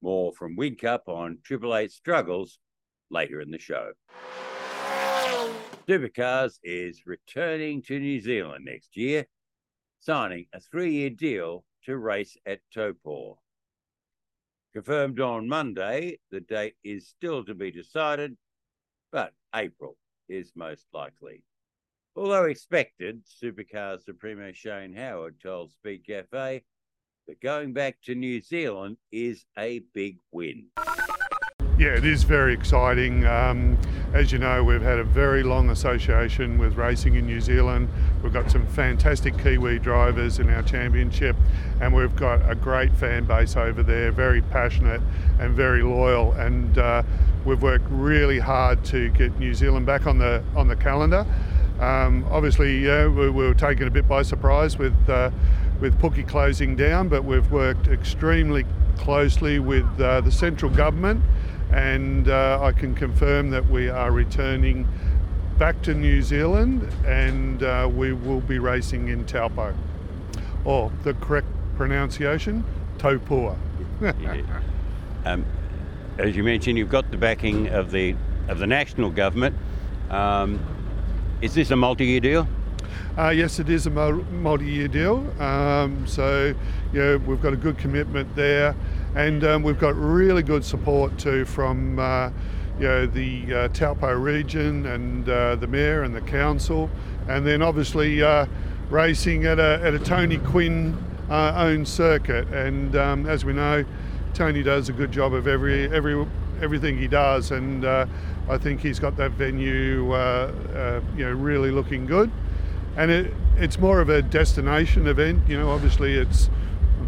More 0.03 0.33
from 0.33 0.57
Whincup 0.57 1.09
on 1.09 1.39
Triple 1.43 1.75
Eight 1.75 1.91
struggles 1.91 2.59
later 3.11 3.41
in 3.41 3.51
the 3.51 3.59
show. 3.59 3.93
Supercars 5.89 6.59
is 6.63 7.03
returning 7.07 7.83
to 7.83 7.99
New 7.99 8.21
Zealand 8.21 8.67
next 8.67 8.97
year, 8.97 9.27
signing 10.01 10.47
a 10.53 10.61
three 10.61 10.93
year 10.93 11.11
deal 11.11 11.65
to 11.87 11.97
race 11.97 12.37
at 12.45 12.61
Taupo. 12.73 13.39
Confirmed 14.75 15.19
on 15.19 15.49
Monday, 15.49 16.19
the 16.31 16.41
date 16.41 16.75
is 16.85 17.09
still 17.09 17.43
to 17.45 17.55
be 17.55 17.71
decided, 17.71 18.37
but 19.11 19.33
April 19.55 19.97
is 20.29 20.53
most 20.55 20.87
likely. 20.93 21.43
Although 22.19 22.47
expected, 22.47 23.23
supercar 23.25 24.03
Supremo 24.03 24.51
Shane 24.51 24.93
Howard 24.93 25.37
told 25.41 25.71
Speedcafe 25.71 26.63
that 27.29 27.41
going 27.41 27.73
back 27.73 27.99
to 28.07 28.17
New 28.17 28.41
Zealand 28.41 28.97
is 29.13 29.45
a 29.57 29.83
big 29.95 30.19
win. 30.33 30.67
Yeah, 31.79 31.91
it 31.91 32.05
is 32.05 32.25
very 32.25 32.55
exciting. 32.55 33.25
Um, 33.25 33.79
as 34.13 34.33
you 34.33 34.39
know, 34.41 34.65
we've 34.65 34.83
had 34.83 34.99
a 34.99 35.05
very 35.05 35.45
long 35.45 35.71
association 35.71 36.59
with 36.59 36.75
racing 36.77 37.15
in 37.15 37.25
New 37.25 37.41
Zealand. 37.41 37.89
We've 38.21 38.33
got 38.33 38.51
some 38.51 38.67
fantastic 38.67 39.39
Kiwi 39.39 39.79
drivers 39.79 40.41
in 40.41 40.51
our 40.51 40.63
championship, 40.63 41.37
and 41.81 41.95
we've 41.95 42.17
got 42.17 42.51
a 42.51 42.57
great 42.57 42.93
fan 42.97 43.27
base 43.27 43.55
over 43.55 43.85
there, 43.85 44.11
very 44.11 44.43
passionate 44.43 45.03
and 45.39 45.55
very 45.55 45.85
loyal. 45.85 46.33
And 46.33 46.79
uh, 46.79 47.05
we've 47.45 47.63
worked 47.63 47.87
really 47.89 48.41
hard 48.41 48.85
to 48.87 49.09
get 49.11 49.39
New 49.39 49.55
Zealand 49.55 49.87
back 49.87 50.09
on 50.09 50.19
the 50.19 50.43
on 50.57 50.67
the 50.67 50.75
calendar. 50.75 51.25
Um, 51.81 52.27
obviously, 52.31 52.83
we, 52.83 53.31
we, 53.31 53.31
were 53.31 53.55
taken 53.55 53.87
a 53.87 53.91
bit 53.91 54.09
by 54.09 54.23
surprise 54.23 54.79
with 54.79 54.97
uh, 55.09 55.31
with 55.81 55.99
Pookie 56.01 56.27
closing 56.27 56.75
down, 56.75 57.09
but 57.09 57.25
we've 57.25 57.51
worked 57.53 57.87
extremely 57.87 58.65
closely 58.97 59.61
with 59.61 59.87
uh, 60.01 60.21
the 60.21 60.33
central 60.33 60.71
government, 60.73 61.23
and 61.73 62.29
uh, 62.29 62.59
I 62.61 62.73
can 62.73 62.95
confirm 62.95 63.51
that 63.51 63.69
we 63.69 63.89
are 63.89 64.11
returning 64.11 64.89
back 65.59 65.83
to 65.83 65.93
New 65.93 66.23
Zealand 66.23 66.89
and 67.05 67.65
uh, 67.65 67.91
we 67.93 68.13
will 68.13 68.41
be 68.41 68.61
racing 68.61 69.09
in 69.09 69.25
Taupo. 69.25 69.75
Or 70.65 70.93
the 71.03 71.15
correct 71.15 71.49
pronunciation, 71.77 72.65
Topua. 72.99 73.57
Yeah. 74.01 74.13
Um, 75.25 75.45
as 76.17 76.37
you 76.37 76.45
mentioned, 76.45 76.79
you've 76.79 76.89
got 76.89 77.11
the 77.11 77.17
backing 77.17 77.69
of 77.69 77.91
the 77.91 78.15
of 78.47 78.61
the 78.61 78.67
national 78.69 79.11
government. 79.11 79.57
Um, 80.11 80.61
is 81.41 81.55
this 81.55 81.71
a 81.71 81.77
multi-year 81.77 82.21
deal? 82.21 82.49
Uh, 83.17 83.31
yes, 83.31 83.59
it 83.59 83.69
is 83.69 83.87
a 83.87 83.91
multi-year 83.91 84.89
deal. 84.89 85.19
Um, 85.41 86.07
so, 86.07 86.55
you 86.93 86.99
know, 87.01 87.19
we've 87.19 87.41
got 87.41 87.53
a 87.53 87.57
good 87.57 87.79
commitment 87.79 88.35
there, 88.35 88.75
and 89.15 89.45
um, 89.45 89.63
we've 89.63 89.79
got 89.79 89.97
really 89.97 90.43
good 90.43 90.65
support 90.65 91.17
too 91.19 91.45
from, 91.45 91.99
uh, 91.99 92.31
you 92.79 92.87
know, 92.87 93.07
the 93.07 93.55
uh, 93.55 93.69
Taupo 93.69 94.13
region 94.13 94.87
and 94.87 95.29
uh, 95.29 95.57
the 95.57 95.67
mayor 95.67 96.05
and 96.05 96.15
the 96.15 96.21
council, 96.21 96.91
and 97.29 97.47
then 97.47 97.63
obviously 97.63 98.23
uh, 98.23 98.47
racing 98.91 99.45
at 99.47 99.59
a 99.59 99.81
at 99.83 99.95
a 99.95 99.99
Tony 99.99 100.39
Quinn 100.39 100.97
uh, 101.29 101.53
owned 101.57 101.89
circuit. 101.89 102.47
And 102.49 102.95
um, 102.97 103.27
as 103.27 103.45
we 103.45 103.53
know, 103.53 103.85
Tony 104.33 104.63
does 104.63 104.89
a 104.89 104.93
good 104.93 105.11
job 105.11 105.35
of 105.35 105.49
every 105.49 105.93
every 105.93 106.25
everything 106.63 106.99
he 106.99 107.09
does, 107.09 107.51
and 107.51 107.85
uh, 107.85 108.07
I 108.49 108.59
think 108.59 108.81
he's 108.81 108.99
got 108.99 109.17
that 109.17 109.33
venue, 109.33 110.13
uh, 110.13 110.53
uh, 110.75 111.01
you 111.17 111.25
know, 111.25 111.33
really 111.33 111.71
looking 111.71 112.07
good. 112.07 112.31
And 112.97 113.11
it, 113.11 113.33
it's 113.57 113.79
more 113.79 114.01
of 114.01 114.09
a 114.09 114.23
destination 114.23 115.07
event. 115.07 115.49
You 115.49 115.59
know, 115.59 115.71
obviously 115.71 116.15
it's 116.15 116.51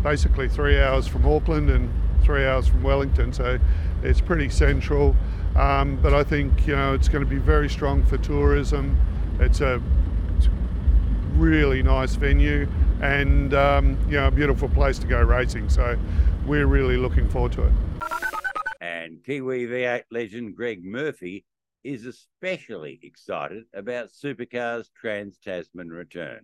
basically 0.02 0.48
three 0.48 0.78
hours 0.78 1.06
from 1.06 1.26
Auckland 1.26 1.70
and 1.70 1.90
three 2.22 2.46
hours 2.46 2.68
from 2.68 2.82
Wellington, 2.82 3.32
so 3.32 3.58
it's 4.02 4.20
pretty 4.20 4.48
central. 4.48 5.16
Um, 5.56 5.96
but 5.96 6.14
I 6.14 6.22
think 6.22 6.66
you 6.66 6.76
know 6.76 6.94
it's 6.94 7.08
going 7.08 7.24
to 7.24 7.30
be 7.30 7.38
very 7.38 7.68
strong 7.68 8.04
for 8.04 8.18
tourism. 8.18 8.96
It's 9.40 9.60
a 9.60 9.82
it's 10.36 10.46
a 10.46 10.50
really 11.34 11.82
nice 11.82 12.14
venue 12.14 12.68
and 13.02 13.54
um, 13.54 13.98
you 14.06 14.16
know 14.16 14.28
a 14.28 14.30
beautiful 14.30 14.68
place 14.68 14.98
to 15.00 15.06
go 15.06 15.20
racing. 15.20 15.68
So 15.68 15.98
we're 16.46 16.66
really 16.66 16.96
looking 16.96 17.28
forward 17.28 17.52
to 17.52 17.64
it. 17.64 17.72
And 19.02 19.24
Kiwi 19.24 19.66
V8 19.66 20.02
legend 20.10 20.54
Greg 20.54 20.84
Murphy 20.84 21.46
is 21.84 22.04
especially 22.04 23.00
excited 23.02 23.64
about 23.72 24.10
Supercars 24.10 24.90
Trans 24.94 25.38
Tasman 25.38 25.88
return. 25.88 26.40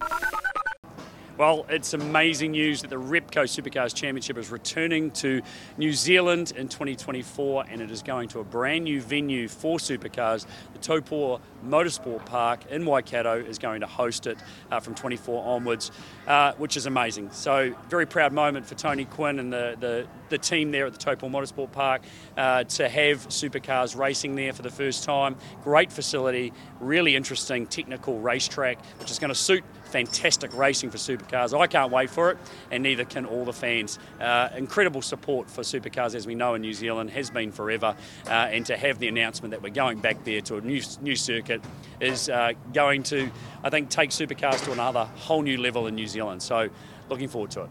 Well, 1.38 1.66
it's 1.68 1.92
amazing 1.92 2.52
news 2.52 2.80
that 2.80 2.88
the 2.88 2.96
Repco 2.96 3.44
Supercars 3.44 3.94
Championship 3.94 4.38
is 4.38 4.50
returning 4.50 5.10
to 5.10 5.42
New 5.76 5.92
Zealand 5.92 6.54
in 6.56 6.66
2024 6.66 7.66
and 7.68 7.82
it 7.82 7.90
is 7.90 8.02
going 8.02 8.30
to 8.30 8.40
a 8.40 8.44
brand 8.44 8.84
new 8.84 9.02
venue 9.02 9.46
for 9.46 9.76
supercars. 9.76 10.46
The 10.72 10.78
Taupo 10.78 11.42
Motorsport 11.62 12.24
Park 12.24 12.60
in 12.70 12.86
Waikato 12.86 13.34
is 13.34 13.58
going 13.58 13.80
to 13.82 13.86
host 13.86 14.26
it 14.26 14.38
uh, 14.70 14.80
from 14.80 14.94
24 14.94 15.44
onwards, 15.44 15.90
uh, 16.26 16.54
which 16.54 16.74
is 16.74 16.86
amazing. 16.86 17.30
So, 17.32 17.74
very 17.90 18.06
proud 18.06 18.32
moment 18.32 18.64
for 18.64 18.74
Tony 18.74 19.04
Quinn 19.04 19.38
and 19.38 19.52
the, 19.52 19.76
the, 19.78 20.06
the 20.30 20.38
team 20.38 20.70
there 20.70 20.86
at 20.86 20.92
the 20.94 20.98
Taupo 20.98 21.28
Motorsport 21.28 21.70
Park 21.70 22.00
uh, 22.38 22.64
to 22.64 22.88
have 22.88 23.28
supercars 23.28 23.94
racing 23.94 24.36
there 24.36 24.54
for 24.54 24.62
the 24.62 24.70
first 24.70 25.04
time. 25.04 25.36
Great 25.62 25.92
facility, 25.92 26.54
really 26.80 27.14
interesting 27.14 27.66
technical 27.66 28.20
racetrack, 28.20 28.82
which 29.00 29.10
is 29.10 29.18
going 29.18 29.28
to 29.28 29.34
suit 29.34 29.62
fantastic 29.86 30.54
racing 30.56 30.90
for 30.90 30.98
supercars. 30.98 31.58
I 31.58 31.66
can't 31.66 31.92
wait 31.92 32.10
for 32.10 32.30
it, 32.30 32.38
and 32.70 32.82
neither 32.82 33.04
can 33.04 33.24
all 33.24 33.44
the 33.44 33.52
fans. 33.52 33.98
Uh, 34.20 34.48
incredible 34.56 35.02
support 35.02 35.50
for 35.50 35.62
supercars, 35.62 36.14
as 36.14 36.26
we 36.26 36.34
know 36.34 36.54
in 36.54 36.62
New 36.62 36.74
Zealand, 36.74 37.10
has 37.10 37.30
been 37.30 37.52
forever, 37.52 37.96
uh, 38.26 38.30
and 38.30 38.66
to 38.66 38.76
have 38.76 38.98
the 38.98 39.08
announcement 39.08 39.52
that 39.52 39.62
we're 39.62 39.70
going 39.70 39.98
back 39.98 40.22
there 40.24 40.40
to 40.42 40.56
a 40.56 40.60
new 40.60 40.82
new 41.00 41.16
circuit 41.16 41.62
is 42.00 42.28
uh, 42.28 42.52
going 42.72 43.02
to, 43.04 43.30
I 43.62 43.70
think, 43.70 43.88
take 43.88 44.10
supercars 44.10 44.62
to 44.64 44.72
another 44.72 45.04
whole 45.16 45.42
new 45.42 45.58
level 45.58 45.86
in 45.86 45.94
New 45.94 46.06
Zealand. 46.06 46.42
So, 46.42 46.68
looking 47.08 47.28
forward 47.28 47.50
to 47.52 47.62
it. 47.62 47.70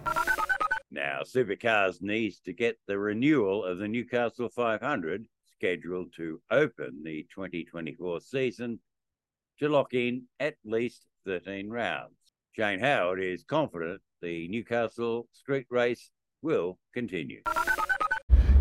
Now, 0.91 1.21
Supercars 1.23 2.01
needs 2.01 2.39
to 2.41 2.53
get 2.53 2.77
the 2.87 2.97
renewal 2.97 3.65
of 3.65 3.79
the 3.79 3.87
Newcastle 3.87 4.47
500 4.47 5.27
scheduled 5.57 6.13
to 6.15 6.41
open 6.51 7.01
the 7.03 7.23
2024 7.33 8.21
season 8.21 8.79
to 9.59 9.69
lock 9.69 9.93
in 9.93 10.23
at 10.39 10.55
least 10.63 11.05
13 11.25 11.69
rounds. 11.69 12.13
Shane 12.53 12.79
Howard 12.79 13.21
is 13.21 13.43
confident 13.43 14.01
the 14.21 14.47
Newcastle 14.47 15.27
street 15.33 15.67
race 15.69 16.11
will 16.41 16.77
continue. 16.93 17.41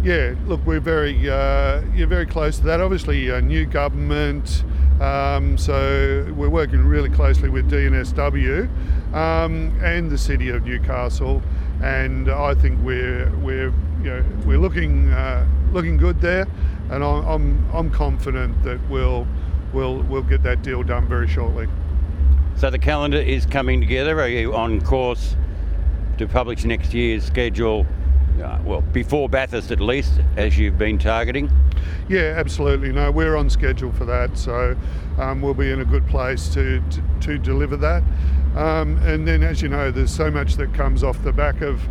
Yeah, 0.02 0.34
look, 0.46 0.60
we're 0.66 0.80
very 0.80 1.30
uh, 1.30 1.80
you're 1.94 2.06
very 2.06 2.26
close 2.26 2.58
to 2.58 2.64
that. 2.64 2.80
Obviously, 2.80 3.30
a 3.30 3.40
new 3.40 3.64
government, 3.64 4.62
um, 5.00 5.56
so 5.56 6.30
we're 6.36 6.50
working 6.50 6.84
really 6.84 7.08
closely 7.08 7.48
with 7.48 7.70
DNSW 7.70 8.68
um, 9.14 9.78
and 9.82 10.10
the 10.10 10.18
city 10.18 10.50
of 10.50 10.64
Newcastle, 10.64 11.40
and 11.82 12.30
I 12.30 12.54
think 12.54 12.78
we're 12.82 13.34
we're 13.36 13.72
you 14.02 14.10
know 14.10 14.24
we're 14.44 14.58
looking 14.58 15.08
uh, 15.10 15.46
looking 15.72 15.96
good 15.96 16.20
there, 16.20 16.46
and 16.90 17.02
I'm, 17.02 17.26
I'm 17.26 17.70
I'm 17.72 17.90
confident 17.90 18.62
that 18.64 18.80
we'll 18.90 19.26
we'll 19.72 20.02
we'll 20.02 20.22
get 20.22 20.42
that 20.42 20.62
deal 20.62 20.82
done 20.82 21.08
very 21.08 21.28
shortly. 21.28 21.66
So 22.56 22.70
the 22.70 22.78
calendar 22.78 23.18
is 23.18 23.46
coming 23.46 23.80
together. 23.80 24.20
Are 24.20 24.28
you 24.28 24.54
on 24.54 24.80
course 24.80 25.36
to 26.18 26.28
publish 26.28 26.64
next 26.64 26.94
year's 26.94 27.24
schedule? 27.24 27.84
Uh, 28.42 28.58
well, 28.64 28.80
before 28.80 29.28
Bathurst 29.28 29.70
at 29.70 29.80
least, 29.80 30.20
as 30.36 30.56
you've 30.56 30.78
been 30.78 30.98
targeting. 30.98 31.50
Yeah, 32.08 32.34
absolutely. 32.36 32.92
No, 32.92 33.10
we're 33.10 33.36
on 33.36 33.50
schedule 33.50 33.92
for 33.92 34.04
that, 34.04 34.38
so 34.38 34.76
um, 35.18 35.42
we'll 35.42 35.54
be 35.54 35.70
in 35.70 35.80
a 35.80 35.84
good 35.84 36.06
place 36.06 36.48
to 36.54 36.80
to, 36.90 37.02
to 37.20 37.38
deliver 37.38 37.76
that. 37.76 38.02
Um, 38.56 38.98
and 38.98 39.26
then, 39.26 39.42
as 39.42 39.60
you 39.60 39.68
know, 39.68 39.90
there's 39.90 40.14
so 40.14 40.30
much 40.30 40.54
that 40.54 40.72
comes 40.74 41.02
off 41.02 41.22
the 41.22 41.32
back 41.32 41.60
of 41.60 41.82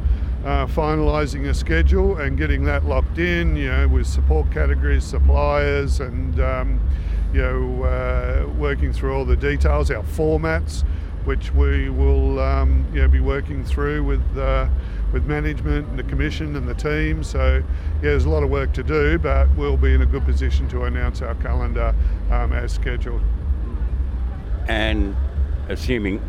uh, 0.46 0.65
finalising 0.67 1.50
a 1.50 1.53
schedule 1.53 2.17
and 2.17 2.38
getting 2.38 2.63
that 2.65 2.86
locked 2.86 3.17
in. 3.17 3.55
You 3.55 3.70
know, 3.70 3.88
with 3.88 4.08
support 4.08 4.51
categories, 4.51 5.03
suppliers, 5.03 6.00
and 6.00 6.39
um, 6.39 6.79
you 7.34 7.42
know, 7.42 7.84
uh, 7.84 8.48
working 8.58 8.94
through 8.94 9.13
all 9.13 9.25
the 9.25 9.36
details, 9.36 9.92
our 9.92 10.04
formats, 10.04 10.84
which 11.25 11.54
we 11.54 11.90
will 11.90 12.40
um, 12.40 12.86
you 12.94 13.02
know 13.02 13.08
be 13.08 13.20
working 13.20 13.63
through 13.66 14.04
with. 14.04 14.38
Uh, 14.38 14.68
with 15.13 15.25
management 15.28 15.88
and 15.90 16.00
the 16.00 16.04
commission 16.04 16.56
and 16.56 16.68
the 16.68 16.74
team. 16.74 17.24
So, 17.24 17.58
yeah, 17.58 18.02
there's 18.02 18.25
a 18.25 18.30
lot 18.30 18.42
of 18.42 18.50
work 18.50 18.74
to 18.74 18.84
do, 18.84 19.20
but 19.20 19.48
we'll 19.56 19.78
be 19.78 19.94
in 19.94 20.02
a 20.02 20.06
good 20.08 20.25
position 20.25 20.68
to 20.70 20.84
announce 20.84 21.22
our 21.22 21.36
calendar 21.36 21.96
um, 22.32 22.52
as 22.52 22.74
scheduled. 22.74 23.22
And 24.68 25.16
assuming 25.70 26.20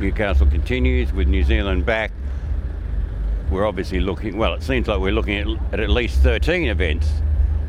Newcastle 0.00 0.46
continues 0.46 1.12
with 1.12 1.28
New 1.28 1.44
Zealand 1.44 1.84
back, 1.84 2.10
we're 3.50 3.66
obviously 3.66 4.00
looking, 4.00 4.38
well, 4.38 4.54
it 4.54 4.62
seems 4.62 4.88
like 4.88 4.98
we're 4.98 5.12
looking 5.12 5.36
at 5.36 5.74
at, 5.74 5.80
at 5.80 5.90
least 5.90 6.20
13 6.20 6.68
events 6.68 7.10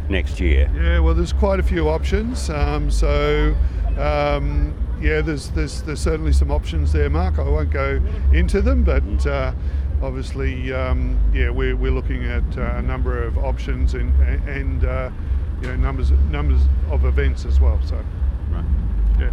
next 0.10 0.40
year. 0.40 0.70
Yeah, 0.76 1.00
well, 1.00 1.14
there's 1.14 1.34
quite 1.34 1.60
a 1.60 1.64
few 1.64 1.90
options. 1.90 2.50
Um, 2.50 2.90
so, 2.92 3.56
um, 3.98 4.74
yeah, 5.02 5.22
there's, 5.22 5.50
there's 5.50 5.82
there's 5.84 6.00
certainly 6.02 6.34
some 6.34 6.52
options 6.52 6.92
there, 6.94 7.10
Mark. 7.10 7.40
I 7.40 7.44
won't 7.44 7.72
go 7.72 8.02
into 8.32 8.62
them, 8.62 8.84
but 8.84 9.26
uh, 9.28 9.54
obviously, 10.02 10.72
um, 10.74 11.20
yeah, 11.34 11.50
we're, 11.50 11.76
we're 11.76 11.92
looking 11.92 12.24
at 12.26 12.58
uh, 12.58 12.76
a 12.78 12.82
number 12.82 13.22
of 13.24 13.38
options 13.38 13.94
and 13.96 14.12
and 14.48 14.86
uh, 14.86 15.10
you 15.62 15.68
know 15.68 15.76
numbers 15.76 16.12
numbers 16.30 16.62
of 16.90 17.06
events 17.06 17.46
as 17.46 17.60
well. 17.60 17.80
So, 17.86 18.04
Right. 18.50 18.66
yeah. 19.20 19.32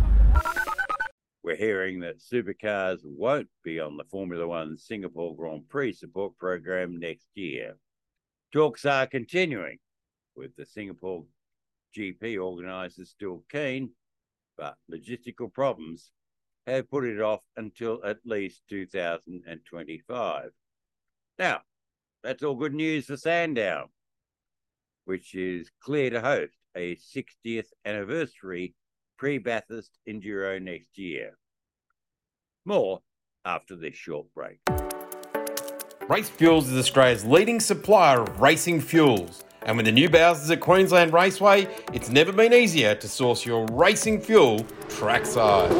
We're 1.42 1.56
hearing 1.56 2.00
that 2.00 2.18
supercars 2.20 2.98
won't 3.02 3.48
be 3.64 3.80
on 3.80 3.96
the 3.96 4.04
Formula 4.04 4.46
One 4.46 4.76
Singapore 4.76 5.34
Grand 5.34 5.68
Prix 5.68 5.94
support 5.94 6.36
program 6.36 6.98
next 7.00 7.26
year. 7.34 7.76
Talks 8.52 8.84
are 8.84 9.06
continuing, 9.06 9.78
with 10.40 10.56
the 10.56 10.64
Singapore 10.64 11.24
GP 11.94 12.42
organisers 12.42 13.10
still 13.10 13.44
keen, 13.50 13.90
but 14.56 14.76
logistical 14.90 15.52
problems 15.52 16.12
have 16.66 16.90
put 16.90 17.04
it 17.04 17.20
off 17.20 17.40
until 17.58 18.00
at 18.04 18.18
least 18.24 18.62
2025. 18.70 20.50
Now, 21.38 21.60
that's 22.24 22.42
all 22.42 22.54
good 22.54 22.74
news 22.74 23.06
for 23.06 23.18
Sandown, 23.18 23.88
which 25.04 25.34
is 25.34 25.70
clear 25.82 26.08
to 26.08 26.22
host 26.22 26.56
a 26.74 26.96
60th 26.96 27.68
anniversary 27.84 28.74
pre 29.18 29.36
Bathurst 29.36 29.98
Enduro 30.08 30.60
next 30.60 30.96
year. 30.96 31.36
More 32.64 33.02
after 33.44 33.76
this 33.76 33.94
short 33.94 34.26
break. 34.34 34.60
Race 36.08 36.30
Fuels 36.30 36.68
is 36.68 36.78
Australia's 36.78 37.24
leading 37.26 37.60
supplier 37.60 38.22
of 38.22 38.40
racing 38.40 38.80
fuels. 38.80 39.44
And 39.62 39.76
with 39.76 39.86
the 39.86 39.92
new 39.92 40.08
Bowsers 40.08 40.50
at 40.50 40.60
Queensland 40.60 41.12
Raceway, 41.12 41.68
it's 41.92 42.08
never 42.08 42.32
been 42.32 42.54
easier 42.54 42.94
to 42.94 43.08
source 43.08 43.44
your 43.44 43.66
racing 43.66 44.20
fuel 44.20 44.64
trackside. 44.88 45.70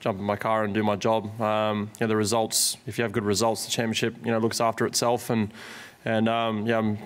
jump 0.00 0.18
in 0.18 0.24
my 0.24 0.36
car 0.36 0.64
and 0.64 0.74
do 0.74 0.82
my 0.82 0.96
job. 0.96 1.40
Um, 1.40 1.90
you 2.00 2.06
know, 2.06 2.08
the 2.08 2.16
results, 2.16 2.76
if 2.86 2.98
you 2.98 3.02
have 3.02 3.12
good 3.12 3.24
results, 3.24 3.64
the 3.64 3.70
championship, 3.70 4.14
you 4.24 4.32
know, 4.32 4.38
looks 4.38 4.60
after 4.60 4.86
itself. 4.86 5.30
And, 5.30 5.52
and 6.04 6.28
um, 6.28 6.66
yeah, 6.66 6.78
I'm 6.78 6.98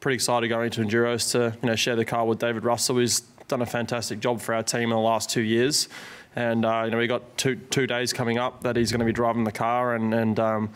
pretty 0.00 0.16
excited 0.16 0.48
going 0.48 0.66
into 0.66 0.82
Enduros 0.82 1.32
to, 1.32 1.56
you 1.62 1.68
know, 1.68 1.76
share 1.76 1.96
the 1.96 2.04
car 2.04 2.26
with 2.26 2.38
David 2.38 2.64
Russell, 2.64 2.96
who's 2.96 3.22
done 3.48 3.62
a 3.62 3.66
fantastic 3.66 4.20
job 4.20 4.40
for 4.40 4.54
our 4.54 4.62
team 4.62 4.84
in 4.84 4.90
the 4.90 4.98
last 4.98 5.30
two 5.30 5.42
years. 5.42 5.88
And, 6.34 6.64
uh, 6.64 6.82
you 6.84 6.90
know, 6.90 6.98
we 6.98 7.06
got 7.06 7.38
two, 7.38 7.56
two 7.56 7.86
days 7.86 8.12
coming 8.12 8.38
up 8.38 8.62
that 8.62 8.76
he's 8.76 8.90
going 8.90 9.00
to 9.00 9.06
be 9.06 9.12
driving 9.12 9.44
the 9.44 9.52
car. 9.52 9.94
And, 9.94 10.12
and 10.12 10.38
um, 10.38 10.70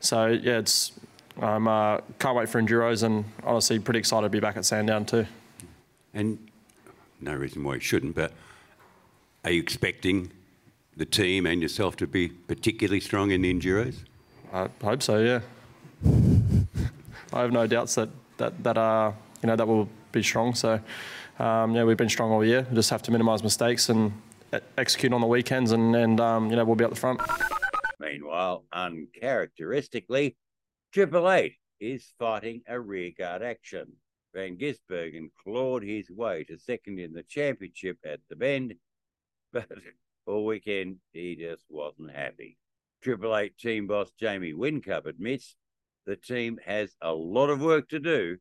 so, 0.00 0.26
yeah, 0.26 0.58
it's, 0.58 0.92
I'm, 1.40 1.66
uh, 1.68 2.00
can't 2.18 2.36
wait 2.36 2.48
for 2.48 2.60
Enduros 2.60 3.02
and 3.02 3.24
honestly 3.42 3.78
pretty 3.78 3.98
excited 3.98 4.26
to 4.26 4.30
be 4.30 4.40
back 4.40 4.56
at 4.56 4.64
Sandown 4.64 5.06
too. 5.06 5.26
And 6.12 6.38
no 7.20 7.34
reason 7.34 7.64
why 7.64 7.74
you 7.74 7.80
shouldn't, 7.80 8.14
but 8.14 8.32
are 9.44 9.50
you 9.50 9.60
expecting 9.60 10.32
the 10.96 11.04
team 11.04 11.46
and 11.46 11.62
yourself 11.62 11.96
to 11.96 12.06
be 12.06 12.28
particularly 12.28 13.00
strong 13.00 13.30
in 13.30 13.42
the 13.42 13.52
Enduros? 13.52 13.96
I 14.52 14.68
hope 14.82 15.02
so. 15.02 15.18
Yeah. 15.18 15.40
I 17.32 17.42
have 17.42 17.52
no 17.52 17.66
doubts 17.66 17.94
that 17.96 18.08
that 18.38 18.62
that 18.62 18.78
uh 18.78 19.12
you 19.42 19.46
know 19.48 19.56
that 19.56 19.66
will 19.66 19.88
be 20.12 20.22
strong. 20.22 20.54
So 20.54 20.80
um, 21.38 21.74
yeah, 21.74 21.84
we've 21.84 21.96
been 21.96 22.08
strong 22.08 22.30
all 22.32 22.44
year. 22.44 22.66
We 22.68 22.74
just 22.74 22.90
have 22.90 23.02
to 23.02 23.10
minimise 23.10 23.42
mistakes 23.42 23.88
and 23.88 24.12
e- 24.54 24.58
execute 24.78 25.12
on 25.12 25.20
the 25.20 25.26
weekends, 25.26 25.72
and 25.72 25.94
and 25.94 26.20
um, 26.20 26.50
you 26.50 26.56
know 26.56 26.64
we'll 26.64 26.76
be 26.76 26.84
at 26.84 26.90
the 26.90 26.96
front. 26.96 27.20
Meanwhile, 28.00 28.64
uncharacteristically, 28.72 30.36
Triple 30.92 31.30
Eight 31.30 31.56
is 31.80 32.12
fighting 32.18 32.62
a 32.66 32.80
rearguard 32.80 33.42
action. 33.42 33.92
Van 34.34 34.56
Gisbergen 34.56 35.30
clawed 35.42 35.82
his 35.82 36.10
way 36.10 36.44
to 36.44 36.58
second 36.58 36.98
in 36.98 37.12
the 37.12 37.22
championship 37.22 37.98
at 38.04 38.20
the 38.28 38.36
Bend, 38.36 38.74
but 39.52 39.66
all 40.26 40.44
weekend 40.44 40.96
he 41.12 41.36
just 41.36 41.64
wasn't 41.68 42.10
happy. 42.10 42.58
Triple 43.02 43.36
Eight 43.36 43.58
team 43.58 43.86
boss 43.86 44.10
Jamie 44.18 44.52
Whincup 44.52 45.06
admits 45.06 45.54
the 46.06 46.16
team 46.16 46.58
has 46.64 46.94
a 47.02 47.12
lot 47.12 47.50
of 47.50 47.60
work 47.60 47.88
to 47.90 47.98
do 47.98 48.38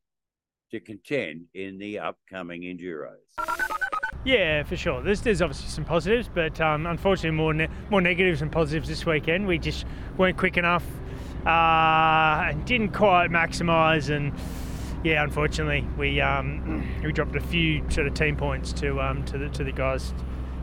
to 0.75 0.79
contend 0.81 1.45
in 1.53 1.77
the 1.77 1.99
upcoming 1.99 2.61
Enduros. 2.63 3.15
Yeah, 4.25 4.63
for 4.63 4.75
sure. 4.75 5.01
There's, 5.01 5.21
there's 5.21 5.41
obviously 5.41 5.69
some 5.69 5.85
positives, 5.85 6.29
but 6.33 6.59
um, 6.59 6.85
unfortunately 6.85 7.37
more 7.37 7.53
ne- 7.53 7.69
more 7.89 8.01
negatives 8.01 8.39
than 8.39 8.49
positives 8.49 8.89
this 8.89 9.05
weekend. 9.05 9.47
We 9.47 9.57
just 9.57 9.85
weren't 10.17 10.37
quick 10.37 10.57
enough 10.57 10.83
uh, 11.45 12.49
and 12.49 12.65
didn't 12.65 12.91
quite 12.91 13.29
maximise. 13.29 14.09
And 14.09 14.33
yeah, 15.03 15.23
unfortunately, 15.23 15.87
we 15.97 16.19
um, 16.21 16.85
we 17.03 17.11
dropped 17.11 17.35
a 17.35 17.41
few 17.41 17.89
sort 17.89 18.07
of 18.07 18.15
team 18.15 18.35
points 18.35 18.73
to 18.73 18.99
um, 18.99 19.23
to 19.25 19.37
the 19.37 19.49
to 19.49 19.63
the 19.63 19.71
guys 19.71 20.13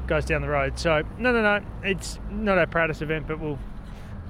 guys 0.08 0.24
down 0.24 0.42
the 0.42 0.48
road. 0.48 0.78
So 0.78 1.02
no, 1.18 1.32
no, 1.32 1.42
no, 1.42 1.64
it's 1.84 2.18
not 2.30 2.58
our 2.58 2.66
proudest 2.66 3.00
event, 3.00 3.28
but 3.28 3.38
we'll 3.38 3.60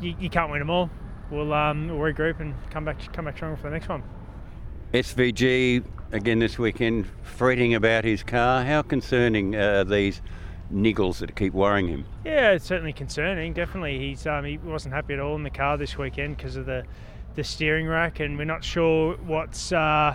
you, 0.01 0.14
you 0.21 0.29
can't 0.29 0.51
win 0.51 0.59
them 0.59 0.71
all. 0.71 0.90
We'll 1.31 1.55
um, 1.55 1.88
we'll 1.88 2.12
regroup 2.12 2.40
and 2.40 2.55
come 2.71 2.85
back 2.85 3.01
come 3.14 3.25
back 3.25 3.37
stronger 3.37 3.57
for 3.57 3.71
the 3.71 3.71
next 3.71 3.88
one. 3.88 4.03
SVG 4.93 5.83
again 6.13 6.39
this 6.39 6.59
weekend, 6.59 7.07
fretting 7.23 7.75
about 7.75 8.05
his 8.05 8.23
car. 8.23 8.63
How 8.63 8.83
concerning 8.83 9.57
are 9.57 9.85
these 9.85 10.21
niggles 10.71 11.19
that 11.19 11.35
keep 11.35 11.55
worrying 11.55 11.89
him? 11.89 12.05
Yeah, 12.27 12.51
it's 12.51 12.67
certainly 12.67 12.93
concerning. 12.93 13.55
Definitely, 13.55 13.99
he's 13.99 14.27
um, 14.27 14.45
he 14.45 14.59
wasn't 14.59 14.93
happy 14.93 15.15
at 15.15 15.21
all 15.21 15.35
in 15.35 15.45
the 15.45 15.51
car 15.51 15.79
this 15.79 15.97
weekend 15.97 16.37
because 16.37 16.57
of 16.57 16.67
the 16.67 16.85
the 17.37 17.43
steering 17.43 17.87
rack, 17.87 18.21
and 18.21 18.37
we're 18.37 18.45
not 18.45 18.63
sure 18.63 19.17
what's 19.17 19.73
uh, 19.73 20.15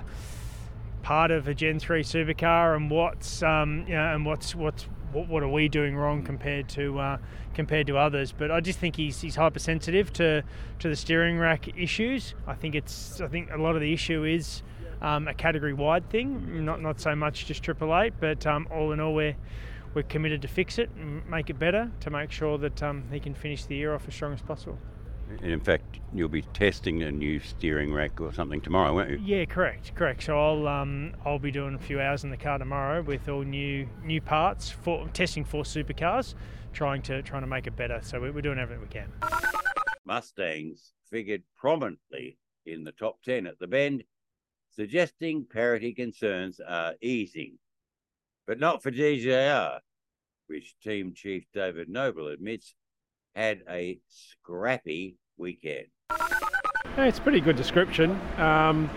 part 1.02 1.32
of 1.32 1.48
a 1.48 1.56
Gen 1.56 1.80
three 1.80 2.04
supercar 2.04 2.76
and 2.76 2.92
what's 2.92 3.42
um, 3.42 3.84
you 3.88 3.96
know, 3.96 4.14
and 4.14 4.28
what's 4.28 4.54
what's 4.54 4.88
what, 5.12 5.28
what 5.28 5.44
are 5.44 5.48
we 5.50 5.68
doing 5.70 5.96
wrong 5.96 6.24
compared 6.24 6.70
to 6.70 7.00
uh, 7.00 7.18
compared 7.54 7.88
to 7.88 7.98
others. 7.98 8.32
But 8.32 8.52
I 8.52 8.60
just 8.60 8.80
think 8.80 8.96
he's 8.96 9.22
he's 9.22 9.36
hypersensitive 9.36 10.12
to 10.14 10.44
to 10.80 10.90
the 10.90 10.96
steering 10.96 11.40
rack 11.40 11.68
issues. 11.78 12.36
I 12.46 12.54
think 12.54 12.76
it's 12.76 13.22
I 13.22 13.28
think 13.28 13.52
a 13.52 13.58
lot 13.58 13.76
of 13.76 13.82
the 13.82 13.94
issue 13.94 14.24
is. 14.24 14.64
Um, 15.00 15.28
a 15.28 15.34
category 15.36 15.74
wide 15.74 16.10
thing, 16.10 16.66
not 16.66 16.82
not 16.82 17.00
so 17.00 17.16
much 17.16 17.46
just 17.46 17.62
Triple 17.62 17.96
Eight, 17.96 18.14
but 18.20 18.48
um, 18.48 18.68
all 18.72 18.94
in 18.94 19.00
all, 19.00 19.14
we're 19.14 19.36
we're 19.94 20.02
committed 20.02 20.42
to 20.42 20.48
fix 20.48 20.80
it 20.80 20.90
and 21.00 21.24
make 21.30 21.52
it 21.52 21.60
better 21.60 21.92
to 22.00 22.10
make 22.10 22.32
sure 22.32 22.58
that 22.58 22.82
um, 22.82 23.04
he 23.12 23.20
can 23.20 23.36
finish 23.36 23.66
the 23.66 23.76
year 23.76 23.94
off 23.94 24.08
as 24.08 24.16
strong 24.16 24.34
as 24.34 24.42
possible. 24.42 24.80
And 25.30 25.52
in 25.52 25.60
fact, 25.60 26.00
you'll 26.14 26.30
be 26.30 26.42
testing 26.42 27.04
a 27.04 27.12
new 27.12 27.40
steering 27.40 27.94
rack 27.94 28.20
or 28.22 28.34
something 28.34 28.62
tomorrow, 28.62 28.94
won't 28.94 29.10
you? 29.10 29.22
Yeah, 29.24 29.46
correct, 29.46 29.94
correct. 29.96 30.24
So 30.24 30.40
I'll 30.40 30.68
um, 30.68 31.14
I'll 31.26 31.40
be 31.40 31.52
doing 31.52 31.76
a 31.76 31.80
few 31.80 32.00
hours 32.00 32.24
in 32.24 32.30
the 32.30 32.38
car 32.38 32.58
tomorrow 32.58 33.02
with 33.02 33.28
all 33.28 33.44
new 33.44 33.88
new 34.04 34.22
parts 34.22 34.70
for 34.70 35.08
testing 35.10 35.44
for 35.44 35.64
supercars, 35.64 36.34
trying 36.74 37.02
to 37.04 37.22
trying 37.22 37.42
to 37.42 37.48
make 37.48 37.68
it 37.68 37.76
better. 37.76 38.00
So 38.02 38.20
we're, 38.22 38.32
we're 38.32 38.42
doing 38.42 38.60
everything 38.60 38.82
we 38.82 38.90
can. 38.90 39.12
Mustangs 40.06 40.94
figured 41.10 41.44
prominently 41.56 42.38
in 42.66 42.84
the 42.84 42.92
top 42.94 43.22
10 43.24 43.48
at 43.48 43.60
the 43.60 43.68
Bend, 43.68 44.04
suggesting 44.76 45.46
parity 45.46 45.94
concerns 45.94 46.60
are 46.60 46.94
easing. 47.02 47.58
But 48.46 48.60
not 48.60 48.82
for 48.82 48.92
DJR, 48.92 49.80
which 50.48 50.76
team 50.80 51.14
chief 51.14 51.46
David 51.54 51.90
Noble 51.90 52.28
admits 52.28 52.74
had 53.38 53.62
a 53.70 54.00
scrappy 54.10 55.16
weekend. 55.38 55.86
Yeah, 56.10 57.06
it's 57.06 57.20
a 57.20 57.22
pretty 57.22 57.40
good 57.40 57.56
description. 57.56 58.20
Um, 58.38 58.90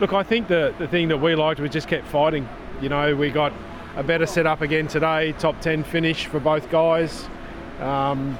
look, 0.00 0.14
I 0.14 0.22
think 0.22 0.48
the, 0.48 0.74
the 0.78 0.88
thing 0.88 1.08
that 1.08 1.18
we 1.18 1.34
liked 1.34 1.60
was 1.60 1.70
just 1.70 1.88
kept 1.88 2.06
fighting. 2.08 2.48
You 2.80 2.88
know, 2.88 3.14
we 3.14 3.30
got 3.30 3.52
a 3.94 4.02
better 4.02 4.24
setup 4.24 4.62
again 4.62 4.88
today, 4.88 5.32
top 5.32 5.60
10 5.60 5.84
finish 5.84 6.24
for 6.24 6.40
both 6.40 6.70
guys. 6.70 7.28
Um, 7.80 8.38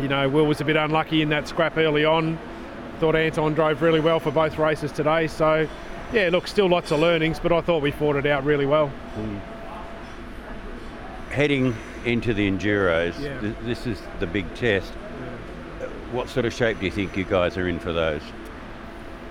you 0.00 0.08
know, 0.08 0.28
Will 0.28 0.46
was 0.46 0.60
a 0.60 0.64
bit 0.64 0.74
unlucky 0.74 1.22
in 1.22 1.28
that 1.28 1.46
scrap 1.46 1.76
early 1.76 2.04
on. 2.04 2.36
Thought 2.98 3.14
Anton 3.14 3.54
drove 3.54 3.82
really 3.82 4.00
well 4.00 4.18
for 4.18 4.32
both 4.32 4.58
races 4.58 4.90
today. 4.90 5.28
So, 5.28 5.68
yeah, 6.12 6.28
look, 6.30 6.48
still 6.48 6.68
lots 6.68 6.90
of 6.90 6.98
learnings, 6.98 7.38
but 7.38 7.52
I 7.52 7.60
thought 7.60 7.82
we 7.82 7.92
fought 7.92 8.16
it 8.16 8.26
out 8.26 8.44
really 8.44 8.66
well. 8.66 8.90
Heading 11.30 11.76
into 12.06 12.32
the 12.32 12.50
Enduros, 12.50 13.18
Yeah. 13.20 13.40
th- 13.40 13.54
this 13.64 13.86
is 13.86 14.00
the 14.20 14.26
big 14.26 14.52
test. 14.54 14.92
What 16.12 16.28
sort 16.28 16.46
of 16.46 16.52
shape 16.54 16.78
do 16.78 16.86
you 16.86 16.92
think 16.92 17.16
you 17.16 17.24
guys 17.24 17.56
are 17.58 17.68
in 17.68 17.78
for 17.78 17.92
those? 17.92 18.22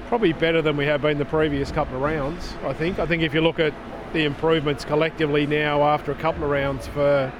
probably 0.08 0.34
better 0.34 0.62
than 0.62 0.78
we 0.78 0.86
have 0.86 1.02
been 1.02 1.18
the 1.18 1.26
previous 1.26 1.72
couple 1.72 1.96
of 1.96 2.02
rounds. 2.04 2.54
I 2.64 2.74
think. 2.74 3.00
I 3.00 3.08
think 3.08 3.24
if 3.24 3.34
you 3.34 3.42
look 3.42 3.60
at 3.60 3.74
the 4.14 4.24
improvements 4.24 4.86
collectively 4.86 5.48
now 5.48 5.82
after 5.82 6.12
a 6.12 6.16
couple 6.16 6.44
of 6.44 6.52
rounds 6.52 6.86
for 6.86 7.32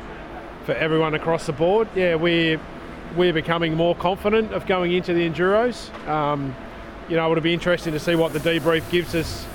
for 0.66 0.74
everyone 0.74 1.14
across 1.14 1.46
the 1.46 1.54
board, 1.54 1.88
yeah, 1.96 2.16
we're 2.16 2.60
we're 3.16 3.34
becoming 3.34 3.76
more 3.76 3.94
confident 3.94 4.52
of 4.52 4.66
going 4.66 4.94
into 4.94 5.14
the 5.14 5.30
enduros. 5.30 5.94
Um, 6.08 6.56
you 7.08 7.16
know, 7.16 7.32
it'll 7.32 7.44
be 7.44 7.54
interesting 7.54 7.94
to 7.94 8.00
see 8.00 8.16
what 8.16 8.34
the 8.34 8.40
debrief 8.40 8.90
gives 8.90 9.14
us 9.14 9.46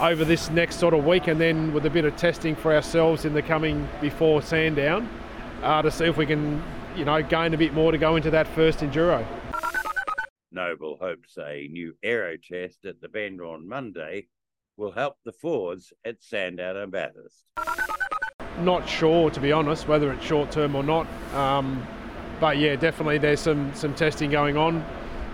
over 0.00 0.24
this 0.24 0.50
next 0.50 0.76
sort 0.76 0.94
of 0.94 1.04
week, 1.04 1.26
and 1.26 1.40
then 1.40 1.72
with 1.72 1.84
a 1.86 1.90
bit 1.90 2.04
of 2.04 2.16
testing 2.16 2.54
for 2.54 2.74
ourselves 2.74 3.24
in 3.24 3.34
the 3.34 3.42
coming 3.42 3.88
before 4.00 4.42
Sandown 4.42 5.08
uh, 5.62 5.82
to 5.82 5.90
see 5.90 6.04
if 6.04 6.16
we 6.16 6.26
can, 6.26 6.62
you 6.96 7.04
know, 7.04 7.22
gain 7.22 7.54
a 7.54 7.58
bit 7.58 7.74
more 7.74 7.92
to 7.92 7.98
go 7.98 8.16
into 8.16 8.30
that 8.30 8.46
first 8.48 8.80
enduro. 8.80 9.26
Noble 10.52 10.96
hopes 11.00 11.36
a 11.38 11.68
new 11.70 11.94
aero 12.02 12.36
test 12.36 12.84
at 12.84 13.00
the 13.00 13.08
Bend 13.08 13.40
on 13.40 13.68
Monday 13.68 14.28
will 14.76 14.92
help 14.92 15.16
the 15.24 15.32
Fords 15.32 15.92
at 16.04 16.22
Sandown 16.22 16.76
and 16.76 16.92
Bathurst. 16.92 17.44
Not 18.60 18.88
sure, 18.88 19.30
to 19.30 19.40
be 19.40 19.52
honest, 19.52 19.88
whether 19.88 20.12
it's 20.12 20.24
short 20.24 20.50
term 20.50 20.74
or 20.74 20.82
not. 20.82 21.06
Um, 21.34 21.86
but 22.40 22.58
yeah, 22.58 22.76
definitely 22.76 23.18
there's 23.18 23.40
some 23.40 23.74
some 23.74 23.94
testing 23.94 24.30
going 24.30 24.56
on. 24.56 24.84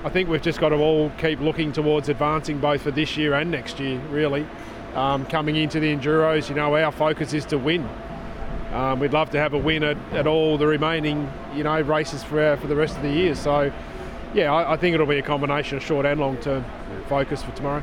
I 0.04 0.10
think 0.10 0.28
we've 0.28 0.42
just 0.42 0.60
got 0.60 0.68
to 0.68 0.76
all 0.76 1.10
keep 1.16 1.40
looking 1.40 1.72
towards 1.72 2.10
advancing 2.10 2.58
both 2.58 2.82
for 2.82 2.90
this 2.90 3.16
year 3.16 3.32
and 3.32 3.50
next 3.50 3.80
year. 3.80 3.98
Really, 4.10 4.46
um, 4.94 5.24
coming 5.24 5.56
into 5.56 5.80
the 5.80 5.96
enduros, 5.96 6.50
you 6.50 6.54
know, 6.54 6.76
our 6.76 6.92
focus 6.92 7.32
is 7.32 7.46
to 7.46 7.58
win. 7.58 7.88
Um, 8.74 9.00
we'd 9.00 9.14
love 9.14 9.30
to 9.30 9.38
have 9.38 9.54
a 9.54 9.58
win 9.58 9.82
at, 9.82 9.96
at 10.12 10.26
all 10.26 10.58
the 10.58 10.66
remaining, 10.66 11.32
you 11.54 11.64
know, 11.64 11.80
races 11.80 12.22
for 12.22 12.58
for 12.58 12.66
the 12.66 12.76
rest 12.76 12.96
of 12.96 13.02
the 13.02 13.10
year. 13.10 13.34
So 13.34 13.72
yeah, 14.34 14.52
I, 14.52 14.74
I, 14.74 14.76
think 14.76 14.92
it'll 14.92 15.06
be 15.06 15.18
a 15.18 15.22
combination 15.22 15.78
of 15.78 15.82
short 15.82 16.04
and 16.04 16.20
long 16.20 16.36
term 16.36 16.66
focus 17.08 17.42
for 17.42 17.52
tomorrow. 17.52 17.82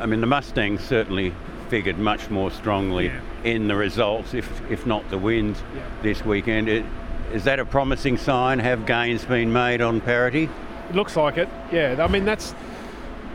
I 0.00 0.06
mean, 0.06 0.20
the 0.20 0.26
Mustangs 0.26 0.82
certainly 0.82 1.32
figured 1.68 1.98
much 1.98 2.28
more 2.28 2.50
strongly 2.50 3.06
yeah. 3.06 3.20
in 3.44 3.68
the 3.68 3.76
results, 3.76 4.34
if 4.34 4.68
if 4.68 4.84
not 4.84 5.08
the 5.10 5.18
wins 5.18 5.62
yeah. 5.76 5.82
this 6.02 6.24
weekend. 6.24 6.68
It, 6.68 6.84
is 7.32 7.44
that 7.44 7.60
a 7.60 7.64
promising 7.64 8.16
sign? 8.16 8.58
Have 8.58 8.84
gains 8.84 9.24
been 9.24 9.52
made 9.52 9.80
on 9.80 10.00
parity? 10.00 10.48
Looks 10.92 11.16
like 11.16 11.38
it. 11.38 11.48
Yeah, 11.72 11.96
I 12.00 12.08
mean 12.08 12.24
that's 12.24 12.54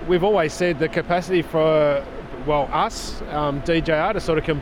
we've 0.08 0.24
always 0.24 0.54
said 0.54 0.80
the 0.80 0.90
capacity 0.90 1.42
for 1.42 2.06
well 2.46 2.70
us 2.72 3.22
um, 3.32 3.62
DJR 3.62 4.14
to 4.14 4.20
sort 4.20 4.38
of 4.38 4.46
com- 4.46 4.62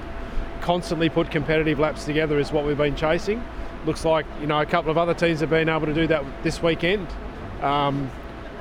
constantly 0.61 1.09
put 1.09 1.31
competitive 1.31 1.79
laps 1.79 2.05
together 2.05 2.39
is 2.39 2.51
what 2.51 2.65
we've 2.65 2.77
been 2.77 2.95
chasing. 2.95 3.43
Looks 3.85 4.05
like 4.05 4.25
you 4.39 4.47
know 4.47 4.61
a 4.61 4.65
couple 4.65 4.91
of 4.91 4.97
other 4.97 5.13
teams 5.13 5.39
have 5.39 5.49
been 5.49 5.69
able 5.69 5.87
to 5.87 5.93
do 5.93 6.07
that 6.07 6.23
this 6.43 6.61
weekend. 6.61 7.07
Um, 7.61 8.09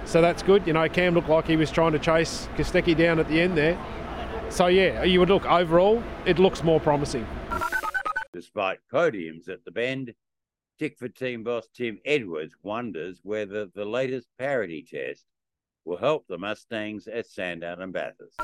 so 0.05 0.21
that's 0.21 0.43
good. 0.43 0.67
You 0.67 0.73
know, 0.73 0.89
Cam 0.89 1.15
looked 1.15 1.29
like 1.29 1.47
he 1.47 1.57
was 1.57 1.71
trying 1.71 1.93
to 1.93 1.99
chase 1.99 2.49
Kostecki 2.57 2.97
down 2.97 3.19
at 3.19 3.29
the 3.29 3.41
end 3.41 3.57
there. 3.57 3.79
So 4.49 4.67
yeah, 4.67 5.05
you 5.05 5.21
would 5.21 5.31
look 5.31 5.47
overall, 5.47 6.03
it 6.27 6.39
looks 6.39 6.63
more 6.63 6.81
promising. 6.81 7.27
Despite 8.33 8.81
podiums 8.93 9.49
at 9.49 9.65
the 9.65 9.71
bend, 9.71 10.15
Tickford 10.83 11.15
team 11.15 11.45
boss 11.45 11.69
Tim 11.73 12.01
Edwards 12.05 12.57
wonders 12.65 13.21
whether 13.23 13.67
the 13.67 13.85
latest 13.85 14.27
parity 14.37 14.83
test 14.83 15.25
will 15.85 15.97
help 15.97 16.27
the 16.27 16.37
Mustangs 16.37 17.07
at 17.07 17.29
Sandown 17.29 17.81
and 17.81 17.93
Bathurst. 17.93 18.35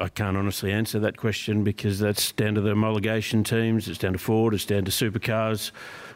I 0.00 0.08
can't 0.08 0.38
honestly 0.38 0.72
answer 0.72 0.98
that 1.00 1.18
question 1.18 1.62
because 1.62 1.98
that's 1.98 2.32
down 2.32 2.54
to 2.54 2.62
the 2.62 2.70
homologation 2.70 3.44
teams, 3.44 3.86
it's 3.86 3.98
down 3.98 4.14
to 4.14 4.18
Ford, 4.18 4.54
it's 4.54 4.64
down 4.64 4.86
to 4.86 4.90
supercars. 4.90 5.72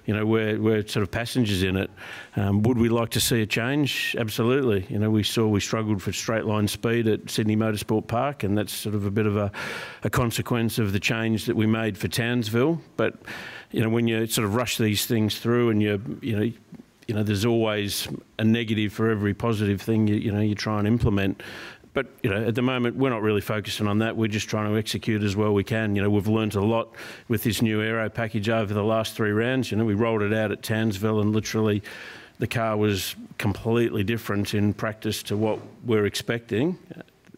You 0.06 0.16
know, 0.16 0.24
we're, 0.24 0.58
we're 0.58 0.86
sort 0.86 1.02
of 1.02 1.10
passengers 1.10 1.62
in 1.62 1.76
it. 1.76 1.90
Um, 2.36 2.62
would 2.62 2.78
we 2.78 2.88
like 2.88 3.10
to 3.10 3.20
see 3.20 3.42
a 3.42 3.46
change? 3.46 4.16
Absolutely. 4.18 4.86
You 4.88 4.98
know, 4.98 5.10
we 5.10 5.22
saw 5.22 5.46
we 5.46 5.60
struggled 5.60 6.00
for 6.00 6.12
straight 6.12 6.46
line 6.46 6.66
speed 6.66 7.08
at 7.08 7.28
Sydney 7.28 7.56
Motorsport 7.56 8.06
Park, 8.06 8.42
and 8.42 8.56
that's 8.56 8.72
sort 8.72 8.94
of 8.94 9.04
a 9.04 9.10
bit 9.10 9.26
of 9.26 9.36
a, 9.36 9.52
a 10.02 10.08
consequence 10.08 10.78
of 10.78 10.92
the 10.94 11.00
change 11.00 11.44
that 11.44 11.56
we 11.56 11.66
made 11.66 11.98
for 11.98 12.08
Townsville. 12.08 12.80
But, 12.96 13.16
you 13.70 13.82
know, 13.82 13.88
when 13.88 14.06
you 14.08 14.26
sort 14.26 14.44
of 14.44 14.54
rush 14.54 14.78
these 14.78 15.06
things 15.06 15.38
through 15.38 15.70
and 15.70 15.82
you, 15.82 16.18
you 16.22 16.36
know, 16.36 16.52
you 17.06 17.14
know, 17.14 17.22
there's 17.22 17.44
always 17.44 18.08
a 18.38 18.44
negative 18.44 18.92
for 18.92 19.10
every 19.10 19.34
positive 19.34 19.80
thing 19.80 20.08
you, 20.08 20.16
you 20.16 20.32
know 20.32 20.40
you 20.40 20.54
try 20.54 20.78
and 20.78 20.88
implement. 20.88 21.42
But 21.92 22.08
you 22.22 22.28
know, 22.28 22.44
at 22.44 22.54
the 22.54 22.62
moment, 22.62 22.96
we're 22.96 23.10
not 23.10 23.22
really 23.22 23.40
focusing 23.40 23.86
on 23.86 24.00
that. 24.00 24.16
We're 24.16 24.28
just 24.28 24.48
trying 24.48 24.70
to 24.70 24.78
execute 24.78 25.22
as 25.22 25.34
well 25.34 25.54
we 25.54 25.64
can. 25.64 25.96
You 25.96 26.02
know, 26.02 26.10
we've 26.10 26.28
learned 26.28 26.54
a 26.54 26.60
lot 26.60 26.90
with 27.28 27.42
this 27.42 27.62
new 27.62 27.80
aero 27.80 28.10
package 28.10 28.48
over 28.48 28.74
the 28.74 28.84
last 28.84 29.14
three 29.14 29.30
rounds. 29.30 29.70
You 29.70 29.78
know, 29.78 29.84
we 29.84 29.94
rolled 29.94 30.22
it 30.22 30.32
out 30.34 30.52
at 30.52 30.62
Townsville, 30.62 31.20
and 31.20 31.32
literally, 31.32 31.82
the 32.38 32.46
car 32.46 32.76
was 32.76 33.16
completely 33.38 34.04
different 34.04 34.52
in 34.52 34.74
practice 34.74 35.22
to 35.24 35.36
what 35.36 35.58
we're 35.84 36.04
expecting 36.06 36.78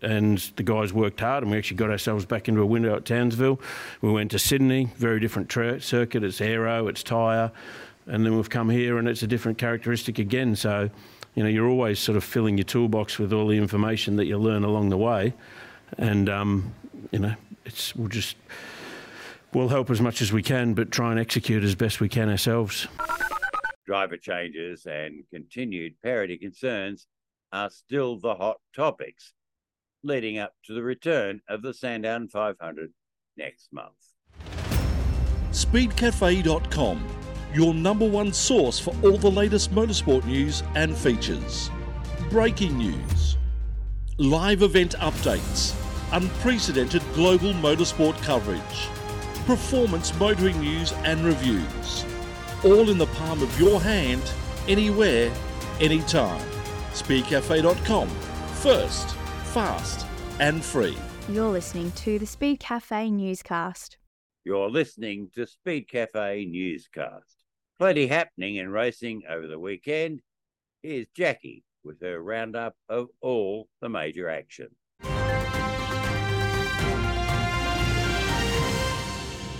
and 0.03 0.39
the 0.57 0.63
guys 0.63 0.93
worked 0.93 1.21
hard 1.21 1.43
and 1.43 1.51
we 1.51 1.59
actually 1.59 1.77
got 1.77 1.91
ourselves 1.91 2.25
back 2.25 2.49
into 2.49 2.61
a 2.61 2.67
window 2.67 2.97
at 2.97 3.05
Townsville. 3.05 3.61
We 4.01 4.11
went 4.11 4.31
to 4.33 4.39
Sydney, 4.39 4.91
very 4.97 5.21
different 5.21 5.51
circuit, 5.53 6.25
it's 6.25 6.41
aero, 6.41 6.89
it's 6.89 7.03
tyre, 7.03 7.51
and 8.07 8.25
then 8.25 8.37
we've 8.37 8.51
come 8.51 8.71
here 8.71 8.99
and 8.99 9.09
it's 9.09 9.23
a 9.23 9.27
different 9.27 9.59
characteristic 9.59 10.19
again. 10.19 10.57
So 10.57 10.91
you 11.39 11.45
know, 11.45 11.51
you're 11.51 11.69
always 11.69 12.01
sort 12.01 12.17
of 12.17 12.25
filling 12.25 12.59
your 12.59 12.65
toolbox 12.65 13.17
with 13.17 13.33
all 13.33 13.47
the 13.47 13.57
information 13.57 14.17
that 14.17 14.27
you 14.27 14.37
learn 14.39 14.65
along 14.65 14.89
the 14.89 14.97
way, 14.97 15.35
and 15.97 16.29
um, 16.29 16.75
you 17.13 17.21
know, 17.21 17.35
it's 17.65 17.95
we'll 17.95 18.09
just 18.09 18.35
we'll 19.55 19.69
help 19.69 19.89
as 19.89 20.01
much 20.01 20.21
as 20.21 20.33
we 20.33 20.43
can, 20.43 20.75
but 20.75 20.91
try 20.91 21.13
and 21.13 21.21
execute 21.21 21.63
as 21.63 21.77
best 21.77 22.01
we 22.01 22.09
can 22.09 22.29
ourselves. 22.29 22.89
Driver 23.87 24.17
changes 24.17 24.85
and 24.87 25.23
continued 25.33 25.95
parity 26.03 26.37
concerns 26.37 27.07
are 27.53 27.71
still 27.71 28.19
the 28.19 28.35
hot 28.35 28.57
topics 28.75 29.33
leading 30.03 30.39
up 30.39 30.53
to 30.65 30.75
the 30.75 30.83
return 30.83 31.41
of 31.49 31.63
the 31.63 31.75
Sandown 31.75 32.29
500 32.29 32.93
next 33.37 33.69
month. 33.73 33.95
Speedcafe.com 35.51 37.05
your 37.55 37.73
number 37.73 38.07
one 38.07 38.33
source 38.33 38.79
for 38.79 38.95
all 39.03 39.17
the 39.17 39.31
latest 39.31 39.73
motorsport 39.73 40.25
news 40.27 40.63
and 40.75 40.97
features. 40.97 41.71
Breaking 42.31 42.77
news, 42.77 43.39
live 44.19 44.63
event 44.63 44.95
updates, 44.99 45.75
unprecedented 46.13 47.03
global 47.15 47.55
motorsport 47.55 48.21
coverage, 48.23 48.89
performance 49.47 50.17
motoring 50.19 50.61
news 50.61 50.93
and 51.05 51.25
reviews. 51.25 52.05
All 52.65 52.91
in 52.91 52.99
the 52.99 53.07
palm 53.07 53.43
of 53.43 53.59
your 53.59 53.81
hand, 53.81 54.23
anywhere, 54.69 55.33
anytime. 55.81 56.45
Speedcafe.com. 56.93 58.09
First, 58.09 59.17
fast, 59.49 60.07
and 60.41 60.63
free. 60.63 60.97
You're 61.29 61.51
listening 61.51 61.91
to 61.93 62.19
the 62.19 62.27
Speedcafe 62.27 63.11
newscast. 63.11 63.97
You're 64.45 64.71
listening 64.71 65.31
to 65.35 65.47
Speedcafe 65.47 66.51
newscast. 66.51 67.45
Plenty 67.79 68.07
happening 68.07 68.57
in 68.57 68.71
racing 68.71 69.23
over 69.29 69.47
the 69.47 69.59
weekend. 69.59 70.21
Here's 70.83 71.07
Jackie 71.17 71.65
with 71.85 72.01
her 72.03 72.23
roundup 72.23 72.75
of 72.89 73.09
all 73.21 73.69
the 73.81 73.89
major 73.89 74.29
action. 74.29 74.69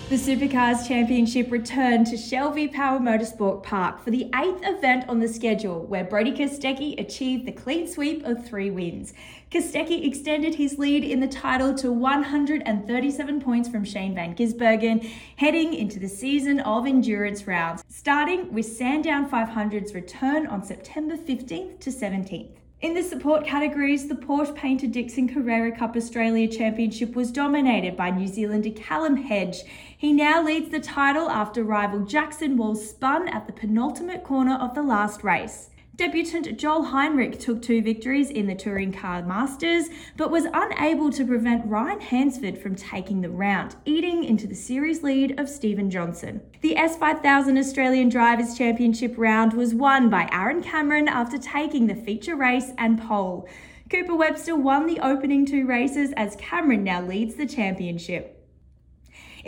The 0.09 0.17
Supercars 0.17 0.89
Championship 0.89 1.53
returned 1.53 2.07
to 2.07 2.17
Shell 2.17 2.53
V-Power 2.53 2.99
Motorsport 2.99 3.63
Park 3.63 4.03
for 4.03 4.11
the 4.11 4.31
eighth 4.35 4.63
event 4.63 5.07
on 5.07 5.21
the 5.21 5.29
schedule, 5.29 5.85
where 5.85 6.03
Brodie 6.03 6.33
Kostecki 6.33 6.99
achieved 6.99 7.45
the 7.45 7.53
clean 7.53 7.87
sweep 7.87 8.25
of 8.25 8.43
three 8.43 8.71
wins. 8.71 9.13
Kostecki 9.51 10.07
extended 10.07 10.55
his 10.55 10.79
lead 10.79 11.05
in 11.05 11.21
the 11.21 11.29
title 11.29 11.75
to 11.75 11.93
137 11.93 13.41
points 13.43 13.69
from 13.69 13.85
Shane 13.85 14.15
Van 14.15 14.35
Gisbergen, 14.35 15.07
heading 15.37 15.75
into 15.75 16.01
the 16.01 16.09
season 16.09 16.61
of 16.61 16.87
endurance 16.87 17.47
rounds, 17.47 17.85
starting 17.91 18.51
with 18.51 18.65
Sandown 18.65 19.29
500's 19.29 19.93
return 19.93 20.47
on 20.47 20.65
September 20.65 21.19
15th 21.19 21.81
to 21.81 21.91
17th. 21.91 22.59
In 22.81 22.95
the 22.95 23.03
support 23.03 23.45
categories, 23.45 24.07
the 24.07 24.15
Porsche 24.15 24.55
Paynter 24.55 24.87
Dixon 24.87 25.29
Carrera 25.29 25.77
Cup 25.77 25.97
Australia 25.97 26.47
Championship 26.47 27.17
was 27.17 27.33
dominated 27.33 27.97
by 27.97 28.11
New 28.11 28.29
Zealander 28.29 28.71
Callum 28.71 29.17
Hedge. 29.17 29.65
He 29.99 30.13
now 30.13 30.41
leads 30.41 30.71
the 30.71 30.79
title 30.79 31.29
after 31.29 31.65
rival 31.65 32.05
Jackson 32.05 32.57
Walls 32.57 32.89
spun 32.89 33.27
at 33.27 33.49
the 33.49 33.53
penultimate 33.53 34.23
corner 34.23 34.55
of 34.55 34.73
the 34.77 34.83
last 34.85 35.25
race. 35.25 35.71
Debutant 35.97 36.57
Joel 36.57 36.85
Heinrich 36.85 37.41
took 37.41 37.61
two 37.61 37.83
victories 37.83 38.31
in 38.31 38.47
the 38.47 38.55
Touring 38.55 38.93
Car 38.93 39.25
Masters, 39.25 39.89
but 40.17 40.31
was 40.31 40.47
unable 40.55 41.11
to 41.11 41.27
prevent 41.27 41.67
Ryan 41.67 41.99
Hansford 42.01 42.59
from 42.59 42.77
taking 42.77 43.23
the 43.23 43.29
round, 43.29 43.75
eating 43.87 44.23
into 44.23 44.47
the 44.47 44.55
series 44.55 45.03
lead 45.03 45.41
of 45.41 45.49
Steven 45.49 45.91
Johnson. 45.91 46.43
The 46.61 46.77
S5000 46.77 47.59
Australian 47.59 48.09
Drivers' 48.09 48.57
Championship 48.57 49.15
round 49.17 49.53
was 49.53 49.75
won 49.75 50.09
by 50.09 50.29
Aaron 50.31 50.63
Cameron 50.63 51.09
after 51.09 51.39
taking 51.39 51.89
the 51.89 51.97
feature 51.97 52.37
race 52.37 52.71
and 52.79 53.03
pole. 53.03 53.49
Cooper 53.91 54.15
Webster 54.15 54.55
won 54.55 54.87
the 54.87 55.01
opening 55.01 55.45
two 55.45 55.67
races 55.67 56.13
as 56.17 56.37
Cameron 56.37 56.85
now 56.85 57.03
leads 57.03 57.35
the 57.35 57.47
championship. 57.47 58.38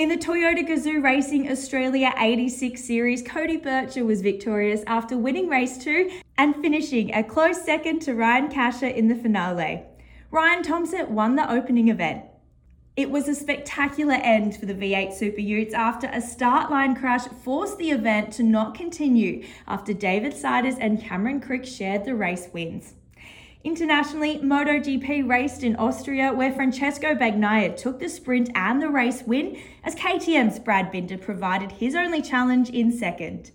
In 0.00 0.08
the 0.08 0.16
Toyota 0.16 0.66
Gazoo 0.66 1.04
Racing 1.04 1.50
Australia 1.50 2.14
86 2.16 2.82
Series, 2.82 3.20
Cody 3.20 3.58
Bircher 3.58 4.02
was 4.02 4.22
victorious 4.22 4.80
after 4.86 5.18
winning 5.18 5.46
race 5.46 5.76
two 5.76 6.10
and 6.38 6.56
finishing 6.56 7.12
a 7.12 7.22
close 7.22 7.62
second 7.62 8.00
to 8.00 8.14
Ryan 8.14 8.48
Casha 8.48 8.96
in 8.96 9.08
the 9.08 9.14
finale. 9.14 9.82
Ryan 10.30 10.62
Thompson 10.62 11.14
won 11.14 11.36
the 11.36 11.52
opening 11.52 11.88
event. 11.88 12.24
It 12.96 13.10
was 13.10 13.28
a 13.28 13.34
spectacular 13.34 14.14
end 14.14 14.56
for 14.56 14.64
the 14.64 14.72
V8 14.72 15.12
Super 15.12 15.42
Utes 15.42 15.74
after 15.74 16.06
a 16.06 16.22
start 16.22 16.70
line 16.70 16.96
crash 16.96 17.26
forced 17.44 17.76
the 17.76 17.90
event 17.90 18.32
to 18.32 18.42
not 18.42 18.74
continue 18.74 19.44
after 19.68 19.92
David 19.92 20.32
Sieders 20.32 20.78
and 20.80 20.98
Cameron 20.98 21.42
Crick 21.42 21.66
shared 21.66 22.06
the 22.06 22.14
race 22.14 22.48
wins. 22.54 22.94
Internationally, 23.62 24.38
MotoGP 24.38 25.28
raced 25.28 25.62
in 25.62 25.76
Austria 25.76 26.32
where 26.32 26.50
Francesco 26.50 27.14
Bagnaia 27.14 27.76
took 27.76 27.98
the 27.98 28.08
sprint 28.08 28.48
and 28.54 28.80
the 28.80 28.88
race 28.88 29.22
win 29.26 29.60
as 29.84 29.94
KTM's 29.94 30.58
Brad 30.58 30.90
Binder 30.90 31.18
provided 31.18 31.72
his 31.72 31.94
only 31.94 32.22
challenge 32.22 32.70
in 32.70 32.90
second. 32.90 33.50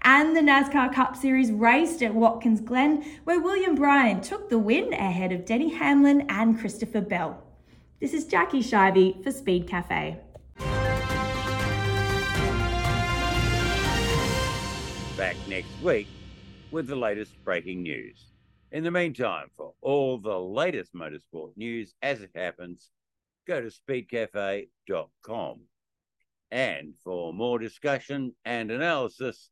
And 0.00 0.34
the 0.34 0.40
NASCAR 0.40 0.94
Cup 0.94 1.16
Series 1.16 1.52
raced 1.52 2.02
at 2.02 2.14
Watkins 2.14 2.62
Glen 2.62 3.04
where 3.24 3.42
William 3.42 3.74
Byron 3.74 4.22
took 4.22 4.48
the 4.48 4.58
win 4.58 4.94
ahead 4.94 5.32
of 5.32 5.44
Denny 5.44 5.68
Hamlin 5.74 6.24
and 6.30 6.58
Christopher 6.58 7.02
Bell. 7.02 7.42
This 8.00 8.14
is 8.14 8.24
Jackie 8.24 8.62
Scheibe 8.62 9.22
for 9.22 9.30
Speedcafe. 9.30 10.16
Back 15.18 15.36
next 15.46 15.82
week 15.82 16.08
with 16.70 16.86
the 16.86 16.96
latest 16.96 17.32
breaking 17.44 17.82
news. 17.82 18.31
In 18.72 18.84
the 18.84 18.90
meantime, 18.90 19.48
for 19.54 19.74
all 19.82 20.16
the 20.16 20.40
latest 20.40 20.94
motorsport 20.94 21.54
news 21.56 21.94
as 22.00 22.22
it 22.22 22.30
happens, 22.34 22.88
go 23.46 23.60
to 23.60 23.68
speedcafe.com. 23.68 25.60
And 26.50 26.94
for 27.04 27.34
more 27.34 27.58
discussion 27.58 28.34
and 28.46 28.70
analysis, 28.70 29.50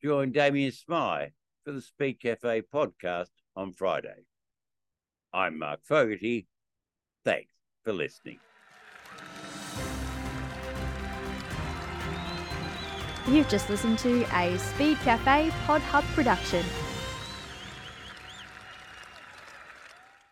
join 0.00 0.30
Damien 0.30 0.70
Smythe 0.70 1.30
for 1.64 1.72
the 1.72 1.82
Speedcafe 1.82 2.62
podcast 2.72 3.30
on 3.56 3.72
Friday. 3.72 4.26
I'm 5.32 5.58
Mark 5.58 5.80
Fogarty. 5.82 6.46
Thanks 7.24 7.52
for 7.82 7.92
listening. 7.92 8.38
You've 13.26 13.48
just 13.48 13.68
listened 13.68 13.98
to 14.00 14.22
a 14.22 14.56
Speedcafe 14.56 15.50
Pod 15.66 15.80
Hub 15.80 16.04
production. 16.14 16.64